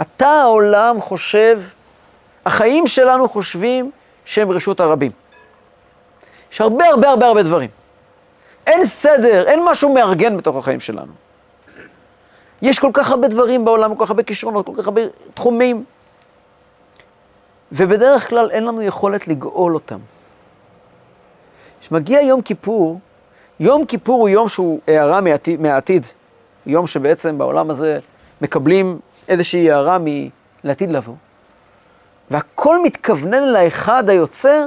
אתה 0.00 0.28
העולם 0.28 1.00
חושב, 1.00 1.60
החיים 2.46 2.86
שלנו 2.86 3.28
חושבים 3.28 3.90
שהם 4.24 4.50
רשות 4.50 4.80
הרבים. 4.80 5.12
יש 6.52 6.60
הרבה 6.60 6.86
הרבה 6.86 7.08
הרבה 7.08 7.26
הרבה 7.26 7.42
דברים. 7.42 7.70
אין 8.66 8.86
סדר, 8.86 9.46
אין 9.46 9.60
משהו 9.64 9.94
מארגן 9.94 10.36
בתוך 10.36 10.56
החיים 10.56 10.80
שלנו. 10.80 11.12
יש 12.62 12.78
כל 12.78 12.90
כך 12.92 13.10
הרבה 13.10 13.28
דברים 13.28 13.64
בעולם, 13.64 13.94
כל 13.94 14.04
כך 14.04 14.10
הרבה 14.10 14.22
כישרונות, 14.22 14.66
כל 14.66 14.72
כך 14.78 14.84
הרבה 14.84 15.02
תחומים, 15.34 15.84
ובדרך 17.72 18.28
כלל 18.28 18.50
אין 18.50 18.64
לנו 18.64 18.82
יכולת 18.82 19.28
לגאול 19.28 19.74
אותם. 19.74 19.98
כשמגיע 21.80 22.20
יום 22.20 22.42
כיפור, 22.42 23.00
יום 23.60 23.84
כיפור 23.84 24.20
הוא 24.20 24.28
יום 24.28 24.48
שהוא 24.48 24.80
הערה 24.86 25.20
מהעתיד, 25.20 25.60
מהעתיד. 25.60 26.06
יום 26.66 26.86
שבעצם 26.86 27.38
בעולם 27.38 27.70
הזה 27.70 27.98
מקבלים 28.40 28.98
איזושהי 29.28 29.70
הערה 29.70 29.98
מלעתיד 30.00 30.90
לבוא. 30.90 31.14
והכל 32.30 32.82
מתכוונן 32.82 33.42
לאחד 33.42 34.10
היוצר, 34.10 34.66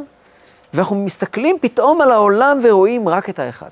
ואנחנו 0.74 0.96
מסתכלים 0.96 1.58
פתאום 1.62 2.02
על 2.02 2.12
העולם 2.12 2.60
ורואים 2.64 3.10
רק 3.10 3.30
את 3.30 3.40
האחד. 3.40 3.70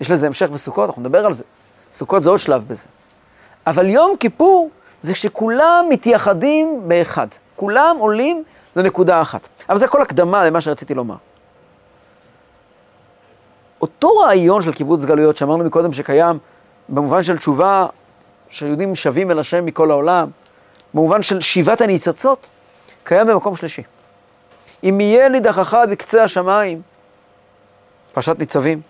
יש 0.00 0.10
לזה 0.10 0.26
המשך 0.26 0.50
בסוכות, 0.50 0.88
אנחנו 0.88 1.02
נדבר 1.02 1.26
על 1.26 1.32
זה. 1.32 1.42
סוכות 1.92 2.22
זה 2.22 2.30
עוד 2.30 2.38
שלב 2.38 2.64
בזה. 2.68 2.86
אבל 3.66 3.86
יום 3.88 4.16
כיפור 4.20 4.70
זה 5.00 5.12
כשכולם 5.12 5.86
מתייחדים 5.88 6.82
באחד. 6.88 7.26
כולם 7.56 7.96
עולים 7.98 8.44
לנקודה 8.76 9.22
אחת. 9.22 9.48
אבל 9.68 9.78
זה 9.78 9.88
כל 9.88 10.02
הקדמה 10.02 10.44
למה 10.44 10.60
שרציתי 10.60 10.94
לומר. 10.94 11.16
אותו 13.80 14.16
רעיון 14.18 14.62
של 14.62 14.72
קיבוץ 14.72 15.04
גלויות 15.04 15.36
שאמרנו 15.36 15.64
מקודם 15.64 15.92
שקיים 15.92 16.38
במובן 16.88 17.22
של 17.22 17.38
תשובה 17.38 17.86
שיהודים 18.48 18.94
שווים 18.94 19.30
אל 19.30 19.38
השם 19.38 19.64
מכל 19.64 19.90
העולם, 19.90 20.28
במובן 20.94 21.22
של 21.22 21.40
שיבת 21.40 21.80
הניצוצות, 21.80 22.48
קיים 23.04 23.26
במקום 23.26 23.56
שלישי. 23.56 23.82
אם 24.84 25.00
יהיה 25.00 25.28
נידחך 25.28 25.76
בקצה 25.90 26.24
השמיים, 26.24 26.82
פרשת 28.12 28.38
ניצבים, 28.38 28.80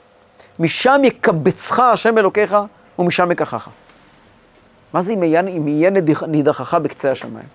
משם 0.58 1.00
יקבצך 1.04 1.80
השם 1.80 2.18
אלוקיך 2.18 2.56
ומשם 2.98 3.32
יקחך. 3.32 3.68
מה 4.92 5.02
זה 5.02 5.12
אם 5.12 5.22
יהיה, 5.68 5.90
נידחך 6.28 6.74
בקצה 6.74 7.10
השמיים? 7.10 7.46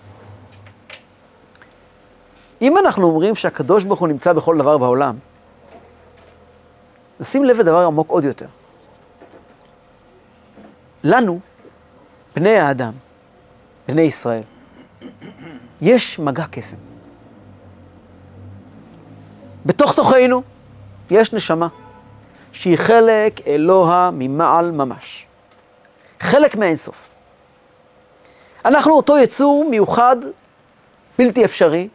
אם 2.61 2.77
אנחנו 2.77 3.07
אומרים 3.07 3.35
שהקדוש 3.35 3.83
ברוך 3.83 3.99
הוא 3.99 4.07
נמצא 4.07 4.33
בכל 4.33 4.57
דבר 4.57 4.77
בעולם, 4.77 5.15
נשים 7.19 7.45
לב 7.45 7.59
לדבר 7.59 7.85
עמוק 7.85 8.09
עוד 8.09 8.23
יותר. 8.23 8.45
לנו, 11.03 11.39
בני 12.35 12.57
האדם, 12.57 12.93
בני 13.87 14.01
ישראל, 14.01 14.43
יש 15.81 16.19
מגע 16.19 16.45
קסם. 16.51 16.77
בתוך 19.65 19.93
תוכנו 19.95 20.41
יש 21.11 21.33
נשמה 21.33 21.67
שהיא 22.51 22.77
חלק 22.77 23.47
אלוה 23.47 24.09
ממעל 24.13 24.71
ממש. 24.71 25.27
חלק 26.21 26.55
מהאינסוף. 26.55 27.07
אנחנו 28.65 28.93
אותו 28.93 29.17
יצור 29.17 29.65
מיוחד, 29.69 30.15
בלתי 31.17 31.45
אפשרי, 31.45 31.87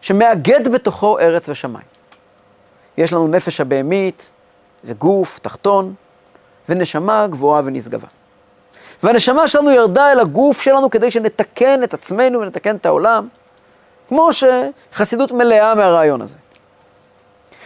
שמאגד 0.00 0.68
בתוכו 0.68 1.18
ארץ 1.18 1.48
ושמיים. 1.48 1.86
יש 2.98 3.12
לנו 3.12 3.28
נפש 3.28 3.60
הבהמית, 3.60 4.30
וגוף 4.84 5.38
תחתון, 5.38 5.94
ונשמה 6.68 7.26
גבוהה 7.26 7.62
ונשגבה. 7.64 8.08
והנשמה 9.02 9.48
שלנו 9.48 9.70
ירדה 9.70 10.12
אל 10.12 10.20
הגוף 10.20 10.60
שלנו 10.60 10.90
כדי 10.90 11.10
שנתקן 11.10 11.84
את 11.84 11.94
עצמנו 11.94 12.40
ונתקן 12.40 12.76
את 12.76 12.86
העולם, 12.86 13.28
כמו 14.08 14.30
שחסידות 14.32 15.32
מלאה 15.32 15.74
מהרעיון 15.74 16.22
הזה. 16.22 16.38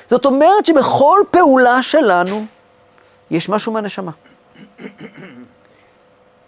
זאת 0.07 0.25
אומרת 0.25 0.67
שבכל 0.67 1.19
פעולה 1.31 1.83
שלנו 1.83 2.45
יש 3.31 3.49
משהו 3.49 3.73
מהנשמה. 3.73 4.13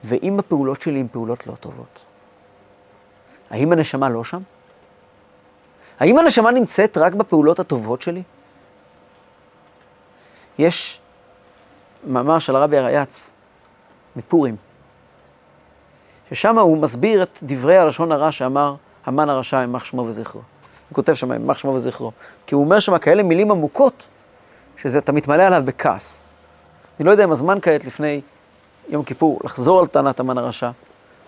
ואם 0.05 0.39
הפעולות 0.39 0.83
שלי 0.83 1.01
הן 1.01 1.07
פעולות 1.13 1.47
לא 1.47 1.55
טובות, 1.55 2.05
האם 3.51 3.73
הנשמה 3.73 4.09
לא 4.09 4.25
שם? 4.25 4.41
האם 6.01 6.19
הנשמה 6.19 6.51
נמצאת 6.51 6.99
רק 6.99 7.15
בפעולות 7.15 7.61
הטובות 7.61 8.03
שלי? 8.03 8.23
יש 10.59 11.01
מאמר 12.07 12.39
של 12.39 12.57
הרבי 12.57 12.79
הרייץ 12.79 13.33
מפורים, 14.17 14.57
ששם 16.29 16.59
הוא 16.59 16.79
מסביר 16.79 17.23
את 17.23 17.39
דברי 17.43 17.77
הלשון 17.79 18.13
הרע 18.13 18.33
שאמר 18.33 18.75
המן 19.07 19.29
הרשע, 19.29 19.63
ימח 19.63 19.85
שמו 19.85 20.03
וזכרו. 20.03 20.41
הוא 20.89 20.95
כותב 20.95 21.15
שם, 21.15 21.33
ימח 21.33 21.59
שמו 21.59 21.71
וזכרו. 21.71 22.13
כי 22.47 22.55
הוא 22.55 22.65
אומר 22.65 22.81
שם 22.81 22.99
כאלה 22.99 23.23
מילים 23.23 23.51
עמוקות, 23.51 24.07
שאתה 24.77 25.13
מתמלא 25.13 25.43
עליו 25.43 25.63
בכעס. 25.65 26.23
אני 26.99 27.07
לא 27.07 27.11
יודע 27.11 27.25
אם 27.25 27.33
הזמן 27.33 27.59
כעת 27.63 27.85
לפני 27.85 28.21
יום 28.89 29.05
כיפור 29.05 29.41
לחזור 29.45 29.81
על 29.81 29.87
טענת 29.87 30.21
המן 30.21 30.39
הרשע, 30.39 30.71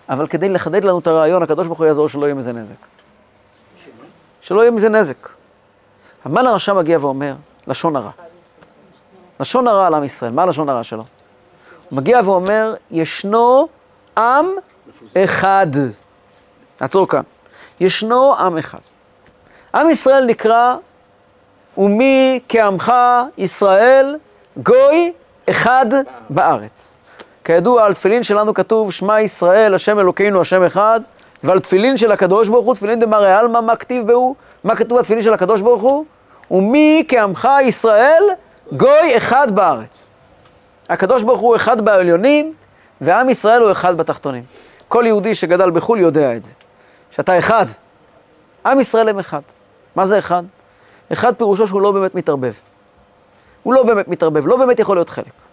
אבל 0.09 0.27
כדי 0.27 0.49
לחדד 0.49 0.83
לנו 0.83 0.99
את 0.99 1.07
הרעיון, 1.07 1.43
הקדוש 1.43 1.67
ברוך 1.67 1.79
הוא 1.79 1.87
יעזור 1.87 2.09
שלא 2.09 2.25
יהיה 2.25 2.35
מזה 2.35 2.53
נזק. 2.53 2.75
שלא 4.41 4.61
יהיה 4.61 4.71
מזה 4.71 4.89
נזק. 4.89 5.29
המן 6.25 6.47
הרשע 6.47 6.73
מגיע 6.73 6.97
ואומר, 7.01 7.35
לשון 7.67 7.95
הרע. 7.95 8.11
לשון 9.39 9.67
הרע 9.67 9.87
על 9.87 9.93
עם 9.93 10.03
ישראל, 10.03 10.31
מה 10.31 10.45
לשון 10.45 10.69
הרע 10.69 10.83
שלו? 10.83 11.03
הוא 11.89 11.97
מגיע 11.97 12.21
ואומר, 12.25 12.73
ישנו 12.91 13.67
עם 14.17 14.45
אחד. 15.17 15.67
נעצור 16.81 17.07
כאן. 17.07 17.21
ישנו 17.79 18.35
עם 18.35 18.57
אחד. 18.57 18.79
עם 19.75 19.89
ישראל 19.89 20.25
נקרא, 20.25 20.75
ומי 21.77 22.39
כעמך 22.49 22.93
ישראל 23.37 24.17
גוי 24.63 25.13
אחד 25.49 25.85
בארץ. 26.29 26.97
כידוע, 27.47 27.85
על 27.85 27.93
תפילין 27.93 28.23
שלנו 28.23 28.53
כתוב, 28.53 28.91
שמע 28.91 29.21
ישראל, 29.21 29.75
השם 29.75 29.99
אלוקינו, 29.99 30.41
השם 30.41 30.63
אחד, 30.63 31.01
ועל 31.43 31.59
תפילין 31.59 31.97
של 31.97 32.11
הקדוש 32.11 32.49
ברוך 32.49 32.65
הוא, 32.65 32.75
תפילין 32.75 32.99
דמרי 32.99 33.33
עלמא, 33.33 33.61
מה 33.61 33.75
כתיב 33.75 34.07
בהו? 34.07 34.35
מה 34.63 34.75
כתוב 34.75 34.99
בתפילין 34.99 35.23
של 35.23 35.33
הקדוש 35.33 35.61
ברוך 35.61 35.81
הוא? 35.81 36.05
ומי 36.51 37.05
כעמך 37.07 37.49
ישראל 37.61 38.23
גוי 38.71 39.17
אחד 39.17 39.55
בארץ. 39.55 40.09
הקדוש 40.89 41.23
ברוך 41.23 41.39
הוא 41.39 41.55
אחד 41.55 41.81
בעליונים, 41.81 42.53
ועם 43.01 43.29
ישראל 43.29 43.61
הוא 43.61 43.71
אחד 43.71 43.97
בתחתונים. 43.97 44.43
כל 44.87 45.03
יהודי 45.07 45.35
שגדל 45.35 45.71
בחו"ל 45.71 45.99
יודע 45.99 46.35
את 46.35 46.43
זה, 46.43 46.51
שאתה 47.11 47.37
אחד. 47.37 47.65
עם 48.65 48.79
ישראל 48.79 49.09
הם 49.09 49.19
אחד. 49.19 49.41
מה 49.95 50.05
זה 50.05 50.19
אחד? 50.19 50.43
אחד 51.13 51.35
פירושו 51.35 51.67
שהוא 51.67 51.81
לא 51.81 51.91
באמת 51.91 52.15
מתערבב. 52.15 52.53
הוא 53.63 53.73
לא 53.73 53.83
באמת 53.83 54.07
מתערבב, 54.07 54.47
לא 54.47 54.57
באמת 54.57 54.79
יכול 54.79 54.97
להיות 54.97 55.09
חלק. 55.09 55.46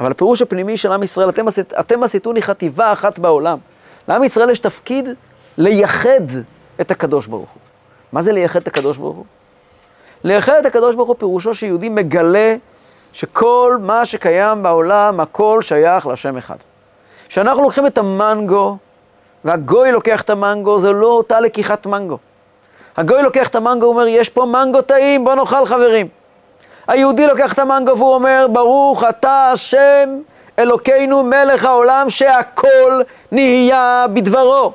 אבל 0.00 0.10
הפירוש 0.10 0.42
הפנימי 0.42 0.76
של 0.76 0.92
עם 0.92 1.02
ישראל, 1.02 1.28
אתם, 1.28 1.48
עשית, 1.48 1.72
אתם 1.72 2.02
עשיתוני 2.02 2.42
חטיבה 2.42 2.92
אחת 2.92 3.18
בעולם. 3.18 3.58
לעם 4.08 4.24
ישראל 4.24 4.50
יש 4.50 4.58
תפקיד 4.58 5.08
לייחד 5.58 6.20
את 6.80 6.90
הקדוש 6.90 7.26
ברוך 7.26 7.50
הוא. 7.50 7.60
מה 8.12 8.22
זה 8.22 8.32
לייחד 8.32 8.60
את 8.60 8.68
הקדוש 8.68 8.98
ברוך 8.98 9.16
הוא? 9.16 9.24
לייחד 10.24 10.52
את 10.60 10.66
הקדוש 10.66 10.96
ברוך 10.96 11.08
הוא 11.08 11.16
פירושו 11.18 11.54
שיהודי 11.54 11.88
מגלה 11.88 12.54
שכל 13.12 13.76
מה 13.80 14.06
שקיים 14.06 14.62
בעולם, 14.62 15.20
הכל 15.20 15.58
שייך 15.62 16.06
לשם 16.06 16.36
אחד. 16.36 16.56
כשאנחנו 17.28 17.62
לוקחים 17.62 17.86
את 17.86 17.98
המנגו, 17.98 18.76
והגוי 19.44 19.92
לוקח 19.92 20.22
את 20.22 20.30
המנגו, 20.30 20.78
זה 20.78 20.92
לא 20.92 21.06
אותה 21.06 21.40
לקיחת 21.40 21.86
מנגו. 21.86 22.18
הגוי 22.96 23.22
לוקח 23.22 23.48
את 23.48 23.54
המנגו, 23.54 23.86
הוא 23.86 23.94
אומר, 23.94 24.06
יש 24.06 24.28
פה 24.28 24.44
מנגו 24.44 24.82
טעים, 24.82 25.24
בוא 25.24 25.34
נאכל 25.34 25.66
חברים. 25.66 26.19
היהודי 26.90 27.26
לוקח 27.26 27.52
את 27.52 27.58
המנגו 27.58 27.98
והוא 27.98 28.14
אומר, 28.14 28.46
ברוך 28.52 29.04
אתה 29.04 29.50
השם 29.52 30.20
אלוקינו 30.58 31.22
מלך 31.22 31.64
העולם 31.64 32.10
שהכל 32.10 33.02
נהיה 33.32 34.06
בדברו. 34.12 34.72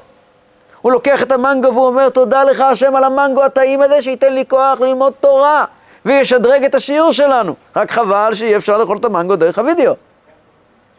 הוא 0.82 0.92
לוקח 0.92 1.24
את 1.24 1.32
המנגו 1.32 1.68
והוא 1.74 1.86
אומר, 1.86 2.10
תודה 2.10 2.44
לך 2.44 2.62
השם 2.62 2.96
על 2.96 3.04
המנגו 3.04 3.44
הטעים 3.44 3.82
הזה, 3.82 4.02
שייתן 4.02 4.34
לי 4.34 4.44
כוח 4.48 4.82
ללמוד 4.82 5.14
תורה 5.20 5.66
וישדרג 6.06 6.64
את 6.64 6.76
השיעור 6.76 7.12
שלנו. 7.12 7.56
רק 7.76 7.92
חבל 7.92 8.34
שאי 8.34 8.56
אפשר 8.56 8.78
לאכול 8.78 8.98
את 8.98 9.06
המנגו 9.06 9.36
דרך 9.36 9.60
הוידאו. 9.60 9.94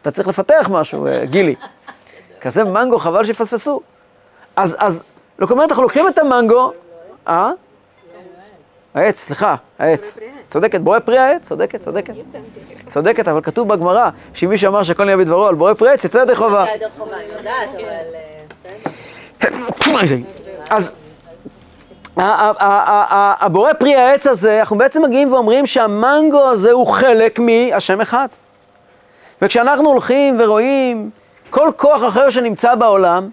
אתה 0.01 0.11
צריך 0.11 0.27
לפתח 0.27 0.69
משהו, 0.71 1.07
אה, 1.07 1.25
גילי. 1.25 1.55
כזה 2.41 2.63
מנגו, 2.63 2.99
חבל 2.99 3.23
שיפספסו. 3.23 3.81
אז, 4.55 4.75
אז, 4.79 5.03
כלומר, 5.47 5.63
אנחנו 5.63 5.83
לוקחים 5.83 6.07
את 6.07 6.19
המנגו, 6.19 6.71
אה? 7.27 7.51
העץ, 8.93 9.19
סליחה, 9.19 9.55
העץ. 9.79 10.19
צודקת, 10.47 10.81
בורא 10.81 10.99
פרי 10.99 11.17
העץ, 11.17 11.41
צודקת, 11.47 11.81
צודקת. 11.81 12.13
צודקת, 12.87 13.27
אבל 13.27 13.41
כתוב 13.41 13.67
בגמרא, 13.67 14.09
שמי 14.33 14.57
שאמר 14.57 14.83
שהכל 14.83 15.03
נהיה 15.03 15.17
בדברו 15.17 15.47
על 15.47 15.55
בורא 15.55 15.73
פרי 15.73 15.89
עץ, 15.89 16.05
יצא 16.05 16.17
ידי 16.17 16.35
חובה. 16.35 16.65
אז 20.69 20.91
הבורא 23.39 23.73
פרי 23.73 23.95
העץ 23.95 24.27
הזה, 24.27 24.59
אנחנו 24.59 24.77
בעצם 24.77 25.03
מגיעים 25.03 25.33
ואומרים 25.33 25.65
שהמנגו 25.65 26.49
הזה 26.49 26.71
הוא 26.71 26.87
חלק 26.87 27.39
מהשם 27.39 28.01
אחד. 28.01 28.27
וכשאנחנו 29.41 29.89
הולכים 29.89 30.37
ורואים 30.39 31.09
כל 31.49 31.69
כוח 31.77 32.01
אחר 32.07 32.29
שנמצא 32.29 32.75
בעולם, 32.75 33.29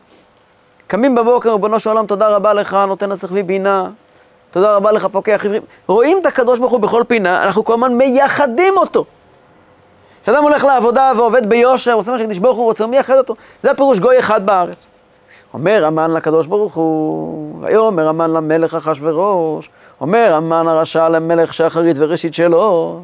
קמים 0.87 1.14
בבוקר, 1.14 1.53
ריבונו 1.53 1.81
של 1.81 1.90
עולם, 1.90 2.07
תודה 2.07 2.29
רבה 2.29 2.55
לך, 2.55 2.77
נותן 2.87 3.12
נסך 3.12 3.29
ובינה, 3.33 3.88
תודה 4.55 4.77
רבה 4.77 4.93
לך, 4.93 5.07
פוקח 5.12 5.45
עברים. 5.45 5.62
רואים 5.87 6.19
את 6.21 6.27
הקדוש 6.27 6.59
ברוך 6.59 6.73
הוא 6.73 6.81
בכל 6.81 7.03
פינה, 7.09 7.45
אנחנו 7.45 7.64
כל 7.64 7.73
הזמן 7.73 7.95
מייחדים 7.95 8.77
אותו. 8.77 9.05
כשאדם 10.23 10.43
הולך 10.43 10.64
לעבודה 10.64 11.12
ועובד 11.17 11.49
ביושר, 11.49 11.93
עושה 11.93 12.12
מה 12.12 12.19
שקדיש 12.19 12.38
ברוך 12.38 12.57
הוא 12.57 12.64
רוצה, 12.64 12.85
הוא 12.85 12.90
מייחד 12.90 13.17
אותו. 13.17 13.35
זה 13.61 13.71
הפירוש 13.71 13.99
גוי 13.99 14.19
אחד 14.19 14.47
בארץ. 14.47 14.88
אומר 15.55 15.85
המן 15.85 16.11
לקדוש 16.11 16.47
ברוך 16.47 16.75
הוא, 16.75 17.59
ויאמר 17.61 18.09
המן 18.09 18.31
למלך 18.31 18.75
אחשורוש, 18.75 19.71
אומר 20.01 20.35
המן 20.35 20.69
הרשע 20.69 21.09
למלך 21.09 21.55
שאחרית 21.55 21.97
וראשית 21.99 22.35
שלו, 22.35 23.03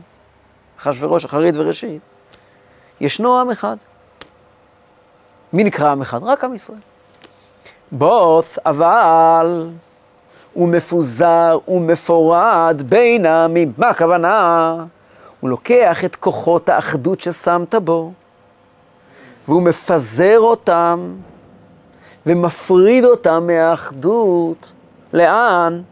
אחשורוש 0.81 1.25
אחרית 1.25 1.55
וראשית. 1.57 2.01
ישנו 3.01 3.41
עם 3.41 3.51
אחד. 3.51 3.77
מי 5.53 5.65
נקרא 5.65 5.93
עם 5.93 6.01
אחד? 6.01 6.23
רק 6.23 6.45
עם 6.45 6.55
ישראל. 6.55 6.79
בוט, 7.93 8.59
אבל 8.67 9.69
הוא 10.61 10.69
מפוזר 10.69 11.59
ומפורד 11.69 12.83
בין 12.89 13.27
העמים. 13.27 13.73
מה 13.79 13.89
הכוונה? 13.89 14.77
הוא 15.41 15.51
לוקח 15.51 16.05
את 16.05 16.17
כוחות 16.17 16.69
האחדות 16.69 17.21
ששמת 17.21 17.75
בו, 17.75 18.13
והוא 19.49 19.63
מפזר 19.63 20.39
אותם 20.39 21.15
ומפריד 22.27 23.05
אותם 23.05 23.47
מהאחדות. 23.47 24.73
לאן? 25.13 25.83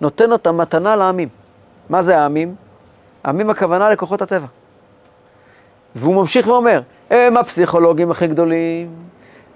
נותן 0.00 0.32
אותם 0.32 0.56
מתנה 0.56 0.96
לעמים. 0.96 1.28
מה 1.88 2.02
זה 2.02 2.18
העמים? 2.18 2.54
העמים 3.24 3.50
הכוונה 3.50 3.90
לכוחות 3.90 4.22
הטבע. 4.22 4.46
והוא 5.94 6.14
ממשיך 6.14 6.46
ואומר, 6.46 6.80
הם 7.10 7.36
הפסיכולוגים 7.36 8.10
הכי 8.10 8.26
גדולים, 8.26 8.88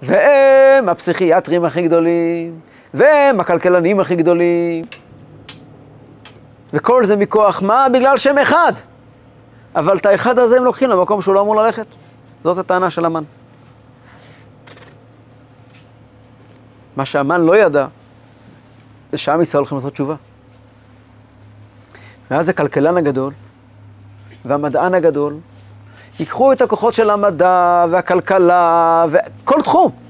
והם 0.01 0.89
הפסיכיאטרים 0.89 1.65
הכי 1.65 1.81
גדולים, 1.81 2.59
והם 2.93 3.39
הכלכלנים 3.39 3.99
הכי 3.99 4.15
גדולים. 4.15 4.85
וכל 6.73 7.05
זה 7.05 7.15
מכוח 7.15 7.61
מה? 7.61 7.87
בגלל 7.93 8.17
שהם 8.17 8.37
אחד. 8.37 8.73
אבל 9.75 9.97
את 9.97 10.05
האחד 10.05 10.39
הזה 10.39 10.57
הם 10.57 10.63
לוקחים 10.63 10.89
למקום 10.89 11.21
שהוא 11.21 11.35
לא 11.35 11.41
אמור 11.41 11.55
ללכת. 11.55 11.85
זאת 12.43 12.57
הטענה 12.57 12.89
של 12.89 13.05
המן. 13.05 13.23
מה 16.95 17.05
שהמן 17.05 17.41
לא 17.41 17.57
ידע, 17.57 17.87
זה 19.11 19.17
שעם 19.17 19.41
ישראל 19.41 19.59
הולכים 19.59 19.77
לעשות 19.77 19.93
תשובה. 19.93 20.15
ואז 22.31 22.49
הכלכלן 22.49 22.97
הגדול 22.97 23.33
והמדען 24.45 24.93
הגדול 24.93 25.35
ייקחו 26.19 26.51
את 26.51 26.61
הכוחות 26.61 26.93
של 26.93 27.09
המדע 27.09 27.85
והכלכלה 27.89 29.05
וכל 29.09 29.61
תחום. 29.61 30.02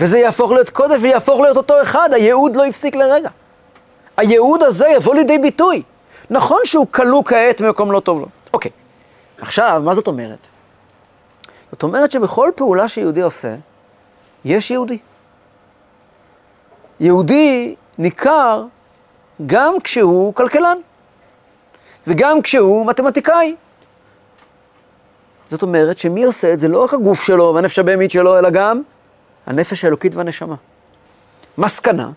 וזה 0.00 0.18
יהפוך 0.18 0.50
להיות 0.50 0.70
קודש 0.70 0.98
ויהפוך 1.00 1.40
להיות 1.40 1.56
אותו 1.56 1.82
אחד, 1.82 2.08
הייעוד 2.12 2.56
לא 2.56 2.66
הפסיק 2.66 2.94
לרגע. 2.94 3.28
הייעוד 4.16 4.62
הזה 4.62 4.88
יבוא 4.88 5.14
לידי 5.14 5.38
ביטוי. 5.38 5.82
נכון 6.30 6.60
שהוא 6.64 6.86
כלוא 6.90 7.22
כעת 7.24 7.60
במקום 7.60 7.92
לא 7.92 8.00
טוב 8.00 8.20
לו. 8.20 8.26
אוקיי, 8.52 8.70
עכשיו, 9.40 9.82
מה 9.84 9.94
זאת 9.94 10.06
אומרת? 10.06 10.38
זאת 11.72 11.82
אומרת 11.82 12.10
שבכל 12.10 12.50
פעולה 12.54 12.88
שיהודי 12.88 13.22
עושה, 13.22 13.54
יש 14.44 14.70
יהודי. 14.70 14.98
יהודי 17.00 17.74
ניכר 17.98 18.64
גם 19.46 19.74
כשהוא 19.84 20.34
כלכלן, 20.34 20.78
וגם 22.06 22.42
כשהוא 22.42 22.86
מתמטיקאי. 22.86 23.54
זאת 25.50 25.62
אומרת 25.62 25.98
שמי 25.98 26.24
עושה 26.24 26.52
את 26.52 26.58
זה 26.58 26.68
לא 26.68 26.84
רק 26.84 26.94
הגוף 26.94 27.22
שלו 27.22 27.52
והנפש 27.54 27.78
הבהמית 27.78 28.10
שלו, 28.10 28.38
אלא 28.38 28.50
גם 28.50 28.82
הנפש 29.50 29.84
האלוקית 29.84 30.14
והנשמה. 30.14 30.54
מסקנה, 31.58 32.10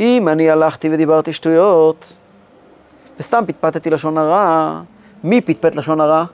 אם 0.00 0.28
אני 0.28 0.50
הלכתי 0.50 0.88
ודיברתי 0.92 1.32
שטויות, 1.32 2.12
וסתם 3.20 3.44
פטפטתי 3.46 3.90
לשון 3.90 4.18
הרע, 4.18 4.80
מי 5.24 5.40
פטפט 5.40 5.74
לשון 5.74 6.00
הרע? 6.00 6.24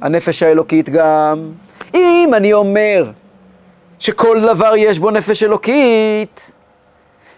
הנפש 0.00 0.42
האלוקית 0.42 0.90
גם. 0.90 1.52
אם 1.94 2.30
אני 2.36 2.52
אומר 2.52 3.10
שכל 3.98 4.40
דבר 4.40 4.72
יש 4.76 4.98
בו 4.98 5.10
נפש 5.10 5.42
אלוקית, 5.42 6.52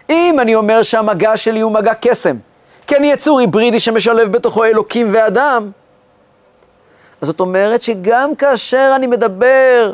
אם 0.09 0.35
אני 0.41 0.55
אומר 0.55 0.81
שהמגע 0.83 1.37
שלי 1.37 1.59
הוא 1.59 1.71
מגע 1.71 1.93
קסם, 2.01 2.37
כי 2.87 2.95
אני 2.97 3.11
יצור 3.11 3.39
היברידי 3.39 3.79
שמשלב 3.79 4.31
בתוכו 4.31 4.63
אלוקים 4.63 5.07
ואדם, 5.13 5.71
אז 7.21 7.27
זאת 7.27 7.39
אומרת 7.39 7.81
שגם 7.81 8.35
כאשר 8.35 8.93
אני 8.95 9.07
מדבר 9.07 9.93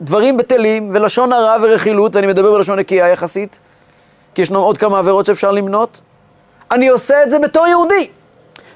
דברים 0.00 0.36
בטלים 0.36 0.90
ולשון 0.94 1.32
הרע 1.32 1.56
ורכילות, 1.62 2.16
ואני 2.16 2.26
מדבר 2.26 2.52
בלשון 2.52 2.78
נקייה 2.78 3.08
יחסית, 3.08 3.60
כי 4.34 4.42
ישנו 4.42 4.58
עוד 4.58 4.78
כמה 4.78 4.98
עבירות 4.98 5.26
שאפשר 5.26 5.50
למנות, 5.50 6.00
אני 6.70 6.88
עושה 6.88 7.22
את 7.22 7.30
זה 7.30 7.38
בתור 7.38 7.66
יהודי. 7.66 8.10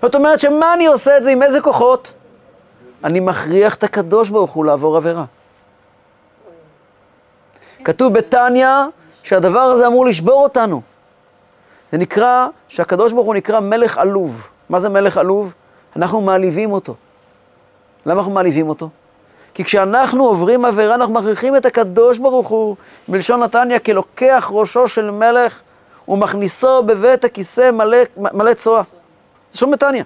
זאת 0.03 0.15
אומרת 0.15 0.41
שמה 0.41 0.75
אני 0.75 0.87
עושה 0.87 1.17
את 1.17 1.23
זה, 1.23 1.31
עם 1.31 1.43
איזה 1.43 1.61
כוחות? 1.61 2.15
אני 3.05 3.21
מכריח 3.21 3.75
את 3.75 3.85
הקדוש 3.85 4.31
ברוך 4.31 4.51
הוא 4.51 4.65
לעבור 4.65 4.97
עבירה. 4.97 5.25
כתוב 7.85 8.13
בתניא 8.15 8.69
שהדבר 9.23 9.61
הזה 9.61 9.87
אמור 9.87 10.07
לשבור 10.07 10.43
אותנו. 10.43 10.83
זה 11.93 11.99
נקרא, 11.99 12.47
שהקדוש 12.69 13.13
ברוך 13.13 13.27
הוא 13.27 13.35
נקרא 13.35 13.61
מלך 13.61 13.99
עלוב. 13.99 14.49
מה 14.69 14.79
זה 14.79 14.89
מלך 14.89 15.17
עלוב? 15.19 15.53
אנחנו 15.97 16.21
מעליבים 16.21 16.73
אותו. 16.73 16.95
למה 18.07 18.19
אנחנו 18.19 18.33
מעליבים 18.33 18.69
אותו? 18.69 18.89
כי 19.55 19.65
כשאנחנו 19.65 20.25
עוברים 20.25 20.65
עבירה, 20.65 20.95
אנחנו 20.95 21.15
מכריחים 21.15 21.57
את 21.57 21.67
הקדוש 21.67 22.19
ברוך 22.19 22.49
הוא, 22.49 22.77
מלשון 23.09 23.43
נתניה, 23.43 23.79
כלוקח 23.79 24.51
ראשו 24.55 24.88
של 24.88 25.11
מלך 25.11 25.61
ומכניסו 26.09 26.83
בבית 26.83 27.25
הכיסא 27.25 27.71
מלא, 27.71 27.99
מלא 28.17 28.55
צואה. 28.55 28.83
זה 29.53 29.59
שום 29.59 29.71
נתניה. 29.71 30.05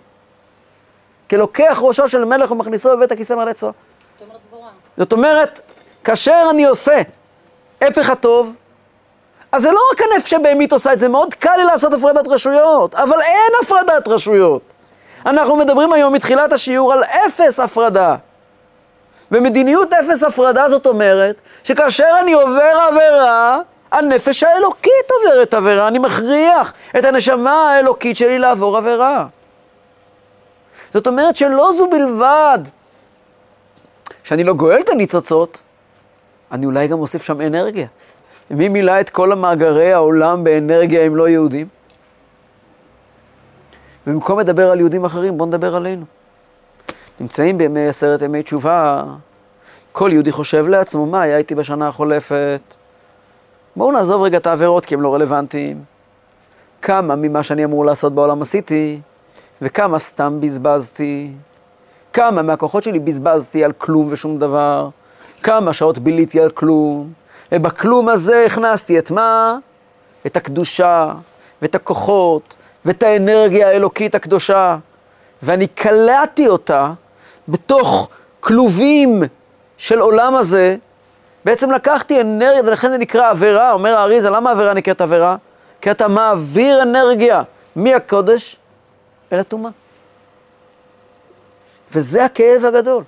כלוקח 1.30 1.78
ראשו 1.82 2.08
של 2.08 2.24
מלך 2.24 2.50
ומכניסו 2.50 2.96
בבית 2.96 3.12
הכיסא 3.12 3.32
מלא 3.32 3.52
צואה. 3.52 3.72
זאת 4.96 5.12
אומרת, 5.12 5.60
כאשר 6.04 6.42
אני 6.50 6.64
עושה 6.64 7.02
הפך 7.80 8.10
הטוב, 8.10 8.52
אז 9.52 9.62
זה 9.62 9.72
לא 9.72 9.80
רק 9.92 10.00
הנפש 10.02 10.32
הבהמית 10.32 10.72
עושה 10.72 10.92
את 10.92 10.98
זה, 10.98 11.08
מאוד 11.08 11.34
קל 11.34 11.56
לי 11.56 11.64
לעשות 11.64 11.92
הפרדת 11.94 12.28
רשויות, 12.28 12.94
אבל 12.94 13.20
אין 13.20 13.52
הפרדת 13.62 14.08
רשויות. 14.08 14.62
אנחנו 15.26 15.56
מדברים 15.56 15.92
היום 15.92 16.12
מתחילת 16.12 16.52
השיעור 16.52 16.92
על 16.92 17.04
אפס 17.04 17.60
הפרדה. 17.60 18.16
ומדיניות 19.30 19.92
אפס 19.92 20.22
הפרדה 20.22 20.68
זאת 20.68 20.86
אומרת 20.86 21.40
שכאשר 21.64 22.08
אני 22.22 22.32
עובר 22.32 22.88
עבירה, 22.88 23.60
הנפש 23.92 24.42
האלוקית 24.42 25.10
עוברת 25.10 25.54
עבירה, 25.54 25.88
אני 25.88 25.98
מכריח 25.98 26.72
את 26.98 27.04
הנשמה 27.04 27.52
האלוקית 27.52 28.16
שלי 28.16 28.38
לעבור 28.38 28.76
עבירה. 28.76 29.26
זאת 30.94 31.06
אומרת 31.06 31.36
שלא 31.36 31.70
זו 31.76 31.90
בלבד 31.90 32.58
שאני 34.24 34.44
לא 34.44 34.54
גואל 34.54 34.80
את 34.80 34.88
הניצוצות, 34.88 35.62
אני 36.52 36.66
אולי 36.66 36.88
גם 36.88 36.98
אוסיף 36.98 37.22
שם 37.22 37.40
אנרגיה. 37.40 37.86
מי 38.50 38.68
מילא 38.68 39.00
את 39.00 39.10
כל 39.10 39.32
המאגרי 39.32 39.92
העולם 39.92 40.44
באנרגיה 40.44 41.06
אם 41.06 41.16
לא 41.16 41.28
יהודים? 41.28 41.68
ובמקום 44.06 44.40
לדבר 44.40 44.70
על 44.70 44.78
יהודים 44.80 45.04
אחרים, 45.04 45.38
בואו 45.38 45.48
נדבר 45.48 45.76
עלינו. 45.76 46.04
נמצאים 47.20 47.58
בימי 47.58 47.88
עשרת 47.88 48.22
ימי 48.22 48.42
תשובה, 48.42 49.04
כל 49.92 50.10
יהודי 50.12 50.32
חושב 50.32 50.66
לעצמו, 50.66 51.06
מה 51.06 51.22
היה 51.22 51.36
איתי 51.36 51.54
בשנה 51.54 51.88
החולפת? 51.88 52.60
בואו 53.76 53.92
נעזוב 53.92 54.22
רגע 54.22 54.38
את 54.38 54.46
העבירות 54.46 54.86
כי 54.86 54.94
הם 54.94 55.02
לא 55.02 55.14
רלוונטיים. 55.14 55.84
כמה 56.82 57.16
ממה 57.16 57.42
שאני 57.42 57.64
אמור 57.64 57.84
לעשות 57.84 58.14
בעולם 58.14 58.42
עשיתי, 58.42 59.00
וכמה 59.62 59.98
סתם 59.98 60.40
בזבזתי. 60.40 61.32
כמה 62.12 62.42
מהכוחות 62.42 62.82
שלי 62.82 62.98
בזבזתי 62.98 63.64
על 63.64 63.72
כלום 63.72 64.08
ושום 64.10 64.38
דבר. 64.38 64.88
כמה 65.42 65.72
שעות 65.72 65.98
ביליתי 65.98 66.40
על 66.40 66.50
כלום. 66.50 67.12
ובכלום 67.52 68.08
הזה 68.08 68.44
הכנסתי 68.46 68.98
את 68.98 69.10
מה? 69.10 69.58
את 70.26 70.36
הקדושה, 70.36 71.14
ואת 71.62 71.74
הכוחות, 71.74 72.56
ואת 72.84 73.02
האנרגיה 73.02 73.68
האלוקית 73.68 74.14
הקדושה. 74.14 74.76
ואני 75.42 75.66
קלעתי 75.66 76.48
אותה 76.48 76.92
בתוך 77.48 78.08
כלובים 78.40 79.22
של 79.78 79.98
עולם 79.98 80.34
הזה, 80.34 80.76
בעצם 81.44 81.70
לקחתי 81.70 82.20
אנרגיה, 82.20 82.62
ולכן 82.64 82.90
זה 82.90 82.98
נקרא 82.98 83.30
עבירה, 83.30 83.72
אומר 83.72 83.96
האריזה, 83.96 84.30
למה 84.30 84.50
עבירה 84.50 84.74
נקראת 84.74 85.00
עבירה? 85.00 85.36
כי 85.80 85.90
אתה 85.90 86.08
מעביר 86.08 86.82
אנרגיה 86.82 87.42
מהקודש 87.76 88.56
אל 89.32 89.38
הטומאה. 89.40 89.70
וזה 91.92 92.24
הכאב 92.24 92.64
הגדול. 92.64 93.04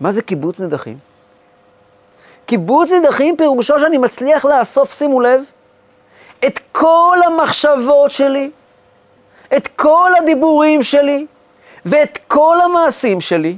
מה 0.00 0.12
זה 0.12 0.22
קיבוץ 0.22 0.60
נדחים? 0.60 0.98
קיבוץ 2.46 2.90
נדחים 2.92 3.36
פירושו 3.36 3.78
שאני 3.78 3.98
מצליח 3.98 4.44
לאסוף, 4.44 4.92
שימו 4.92 5.20
לב, 5.20 5.42
את 6.46 6.60
כל 6.72 7.18
המחשבות 7.26 8.10
שלי, 8.10 8.50
את 9.56 9.68
כל 9.68 10.10
הדיבורים 10.22 10.82
שלי 10.82 11.26
ואת 11.86 12.18
כל 12.28 12.58
המעשים 12.64 13.20
שלי, 13.20 13.56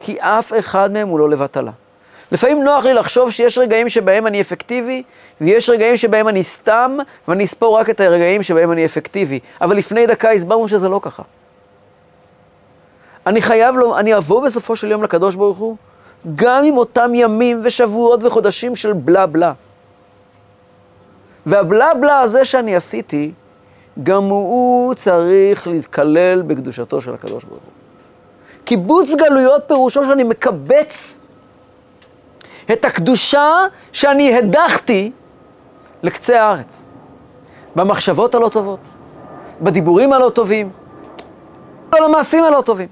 כי 0.00 0.16
אף 0.20 0.52
אחד 0.58 0.92
מהם 0.92 1.08
הוא 1.08 1.18
לא 1.18 1.30
לבטלה. 1.30 1.70
לפעמים 2.32 2.64
נוח 2.64 2.84
לי 2.84 2.94
לחשוב 2.94 3.30
שיש 3.30 3.58
רגעים 3.58 3.88
שבהם 3.88 4.26
אני 4.26 4.40
אפקטיבי, 4.40 5.02
ויש 5.40 5.70
רגעים 5.70 5.96
שבהם 5.96 6.28
אני 6.28 6.44
סתם, 6.44 6.96
ואני 7.28 7.44
אספור 7.44 7.78
רק 7.78 7.90
את 7.90 8.00
הרגעים 8.00 8.42
שבהם 8.42 8.72
אני 8.72 8.84
אפקטיבי. 8.84 9.40
אבל 9.60 9.76
לפני 9.76 10.06
דקה 10.06 10.30
הסברנו 10.30 10.68
שזה 10.68 10.88
לא 10.88 11.00
ככה. 11.02 11.22
אני 13.26 13.42
חייב 13.42 13.76
לו, 13.76 13.98
אני 13.98 14.16
אבוא 14.16 14.42
בסופו 14.42 14.76
של 14.76 14.90
יום 14.90 15.02
לקדוש 15.02 15.34
ברוך 15.34 15.58
הוא, 15.58 15.76
גם 16.34 16.64
עם 16.64 16.76
אותם 16.76 17.10
ימים 17.14 17.60
ושבועות 17.64 18.24
וחודשים 18.24 18.76
של 18.76 18.92
בלה 18.92 19.26
בלה. 19.26 19.52
והבלה 21.46 21.94
בלה 21.94 22.20
הזה 22.20 22.44
שאני 22.44 22.76
עשיתי, 22.76 23.32
גם 24.02 24.24
הוא 24.24 24.94
צריך 24.94 25.66
להתקלל 25.66 26.42
בקדושתו 26.42 27.00
של 27.00 27.14
הקדוש 27.14 27.44
ברוך 27.44 27.62
הוא. 27.62 27.72
קיבוץ 28.64 29.14
גלויות 29.14 29.62
פירושו 29.66 30.04
שאני 30.04 30.24
מקבץ 30.24 31.20
את 32.72 32.84
הקדושה 32.84 33.50
שאני 33.92 34.38
הדחתי 34.38 35.12
לקצה 36.02 36.42
הארץ. 36.42 36.88
במחשבות 37.76 38.34
הלא 38.34 38.48
טובות, 38.48 38.80
בדיבורים 39.62 40.12
הלא 40.12 40.30
טובים, 40.30 40.70
לא 41.92 42.08
למעשים 42.08 42.44
הלא 42.44 42.62
טובים. 42.62 42.88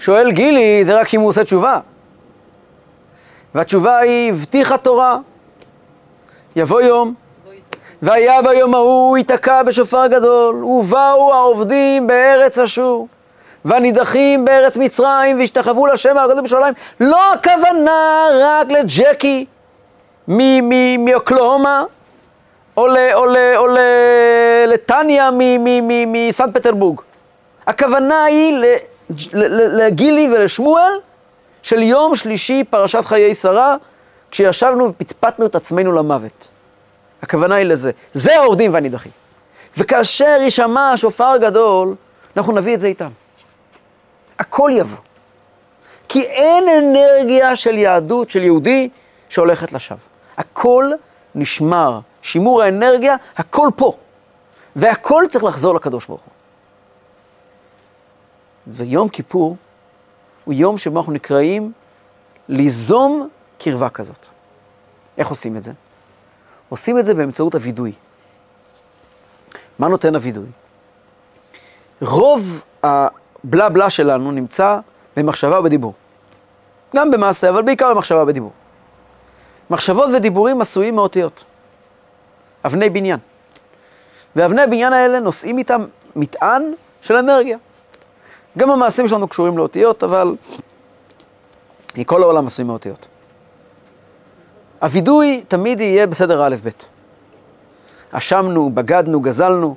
שואל 0.00 0.30
גילי, 0.30 0.84
זה 0.86 1.00
רק 1.00 1.14
אם 1.14 1.20
הוא 1.20 1.28
עושה 1.28 1.44
תשובה. 1.44 1.80
והתשובה 3.54 3.98
היא, 3.98 4.32
הבטיחה 4.32 4.78
תורה, 4.78 5.18
יבוא 6.56 6.80
יום, 6.80 7.14
והיה 8.02 8.42
ביום 8.42 8.74
ההוא 8.74 9.16
ייתקע 9.16 9.62
בשופר 9.62 10.06
גדול, 10.06 10.64
ובאו 10.64 11.34
העובדים 11.34 12.06
בארץ 12.06 12.58
אשור, 12.58 13.08
והנידחים 13.64 14.44
בארץ 14.44 14.76
מצרים, 14.76 15.38
והשתחוו 15.38 15.86
לשם 15.86 16.18
הגדול 16.18 16.40
בשוליים. 16.42 16.74
לא 17.00 17.32
הכוונה 17.32 18.26
רק 18.40 18.66
לג'קי 18.70 19.46
מאוקלהומה, 20.98 21.84
או, 22.76 22.86
לטניה 24.66 25.30
מסנט 26.06 26.54
פטרבורג. 26.54 27.00
הכוונה 27.66 28.24
היא 28.24 28.62
לגילי 29.54 30.28
ולשמואל 30.32 30.92
של 31.62 31.82
יום 31.82 32.16
שלישי, 32.16 32.64
פרשת 32.64 33.04
חיי 33.04 33.34
שרה, 33.34 33.76
כשישבנו 34.30 34.88
ופטפטנו 34.88 35.46
את 35.46 35.54
עצמנו 35.54 35.92
למוות. 35.92 36.48
הכוונה 37.22 37.54
היא 37.54 37.66
לזה. 37.66 37.90
זה 38.12 38.36
העובדים 38.36 38.74
והנידחים. 38.74 39.12
וכאשר 39.76 40.38
יישמע 40.40 40.90
השופר 40.90 41.36
גדול, 41.36 41.94
אנחנו 42.36 42.52
נביא 42.52 42.74
את 42.74 42.80
זה 42.80 42.86
איתם. 42.86 43.10
הכל 44.38 44.70
יבוא. 44.74 44.98
כי 46.08 46.22
אין 46.22 46.64
אנרגיה 46.68 47.56
של 47.56 47.78
יהדות, 47.78 48.30
של 48.30 48.42
יהודי, 48.42 48.88
שהולכת 49.28 49.72
לשווא. 49.72 49.98
הכל 50.36 50.90
נשמר. 51.34 52.00
שימור 52.22 52.62
האנרגיה, 52.62 53.16
הכל 53.36 53.68
פה. 53.76 53.92
והכל 54.76 55.24
צריך 55.28 55.44
לחזור 55.44 55.74
לקדוש 55.74 56.06
ברוך 56.06 56.20
הוא. 56.20 56.32
ויום 58.66 59.08
כיפור 59.08 59.56
הוא 60.44 60.54
יום 60.54 60.78
שבו 60.78 60.98
אנחנו 60.98 61.12
נקראים 61.12 61.72
ליזום 62.48 63.28
קרבה 63.58 63.88
כזאת. 63.88 64.26
איך 65.18 65.28
עושים 65.28 65.56
את 65.56 65.64
זה? 65.64 65.72
עושים 66.68 66.98
את 66.98 67.04
זה 67.04 67.14
באמצעות 67.14 67.54
הווידוי. 67.54 67.92
מה 69.78 69.88
נותן 69.88 70.14
הווידוי? 70.14 70.46
רוב 72.00 72.62
הבלה 72.82 73.68
בלה 73.68 73.90
שלנו 73.90 74.30
נמצא 74.32 74.78
במחשבה 75.16 75.60
ובדיבור. 75.60 75.94
גם 76.96 77.10
במעשה, 77.10 77.48
אבל 77.48 77.62
בעיקר 77.62 77.94
במחשבה 77.94 78.22
ובדיבור. 78.22 78.52
מחשבות 79.70 80.10
ודיבורים 80.16 80.60
עשויים 80.60 80.94
מאותיות. 80.96 81.44
אבני 82.64 82.90
בניין. 82.90 83.18
ואבני 84.36 84.62
הבניין 84.62 84.92
האלה 84.92 85.20
נושאים 85.20 85.58
איתם 85.58 85.84
מטען 86.16 86.72
של 87.02 87.16
אנרגיה. 87.16 87.58
גם 88.58 88.70
המעשים 88.70 89.08
שלנו 89.08 89.28
קשורים 89.28 89.58
לאותיות, 89.58 90.04
אבל 90.04 90.36
כל 92.06 92.22
העולם 92.22 92.46
עשוי 92.46 92.64
מאותיות. 92.64 93.06
הווידוי 94.80 95.42
תמיד 95.48 95.80
יהיה 95.80 96.06
בסדר 96.06 96.46
א'-ב'. 96.46 96.68
אשמנו, 98.10 98.70
בגדנו, 98.70 99.20
גזלנו, 99.20 99.74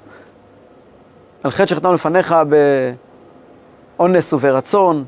על 1.44 1.52
חטא 1.52 1.66
שחטאנו 1.66 1.94
לפניך 1.94 2.36
באונס 3.98 4.34
וברצון. 4.34 5.06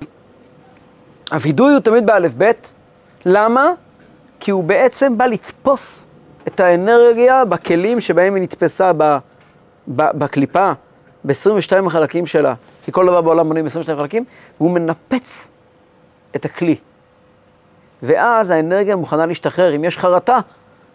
הווידוי 1.32 1.73
הוא 1.73 1.79
תמיד 1.79 2.06
באלף-בית. 2.06 2.73
למה? 3.25 3.69
כי 4.39 4.51
הוא 4.51 4.63
בעצם 4.63 5.17
בא 5.17 5.25
לתפוס 5.25 6.06
את 6.47 6.60
האנרגיה 6.60 7.45
בכלים 7.45 7.99
שבהם 7.99 8.36
היא 8.36 8.43
נתפסה 8.43 8.91
ב, 8.97 9.03
ב, 9.88 10.12
בקליפה, 10.17 10.71
ב-22 11.25 11.88
החלקים 11.88 12.25
שלה, 12.25 12.53
כי 12.86 12.91
כל 12.91 13.06
דבר 13.06 13.21
בעולם 13.21 13.47
בונים 13.47 13.65
22 13.65 13.97
חלקים, 13.97 14.25
והוא 14.60 14.71
מנפץ 14.71 15.49
את 16.36 16.45
הכלי. 16.45 16.75
ואז 18.03 18.51
האנרגיה 18.51 18.95
מוכנה 18.95 19.25
להשתחרר. 19.25 19.75
אם 19.75 19.83
יש 19.83 19.97
חרטה, 19.97 20.37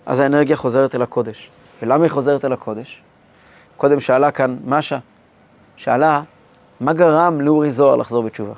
אז 0.07 0.21
האנרגיה 0.21 0.57
חוזרת 0.57 0.95
אל 0.95 1.03
הקודש. 1.03 1.51
ולמה 1.83 2.05
היא 2.05 2.11
חוזרת 2.11 2.45
אל 2.45 2.53
הקודש? 2.53 3.03
קודם 3.77 4.01
שאלה 4.01 4.31
כאן 4.31 4.57
משה, 4.65 4.99
שאלה, 5.77 6.23
מה 6.81 6.93
גרם 6.93 7.41
לאורי 7.41 7.71
זוהר 7.71 7.97
לחזור 7.97 8.23
בתשובה? 8.23 8.53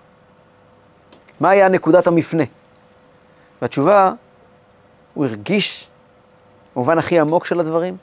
מה 1.40 1.50
היה 1.50 1.68
נקודת 1.68 2.06
המפנה? 2.06 2.42
והתשובה, 3.62 4.12
הוא 5.14 5.26
הרגיש, 5.26 5.88
במובן 6.74 6.98
הכי 6.98 7.18
עמוק 7.18 7.44
של 7.44 7.60
הדברים, 7.60 7.96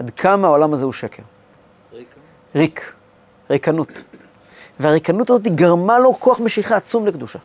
עד 0.00 0.10
כמה 0.10 0.48
העולם 0.48 0.72
הזה 0.72 0.84
הוא 0.84 0.92
שקר. 0.92 1.22
ריק. 1.92 2.14
ריק, 2.54 2.92
ריקנות. 3.50 4.02
והריקנות 4.80 5.30
הזאת 5.30 5.42
גרמה 5.42 5.98
לו 5.98 6.14
כוח 6.14 6.40
משיכה 6.40 6.76
עצום 6.76 7.06
לקדושה. 7.06 7.38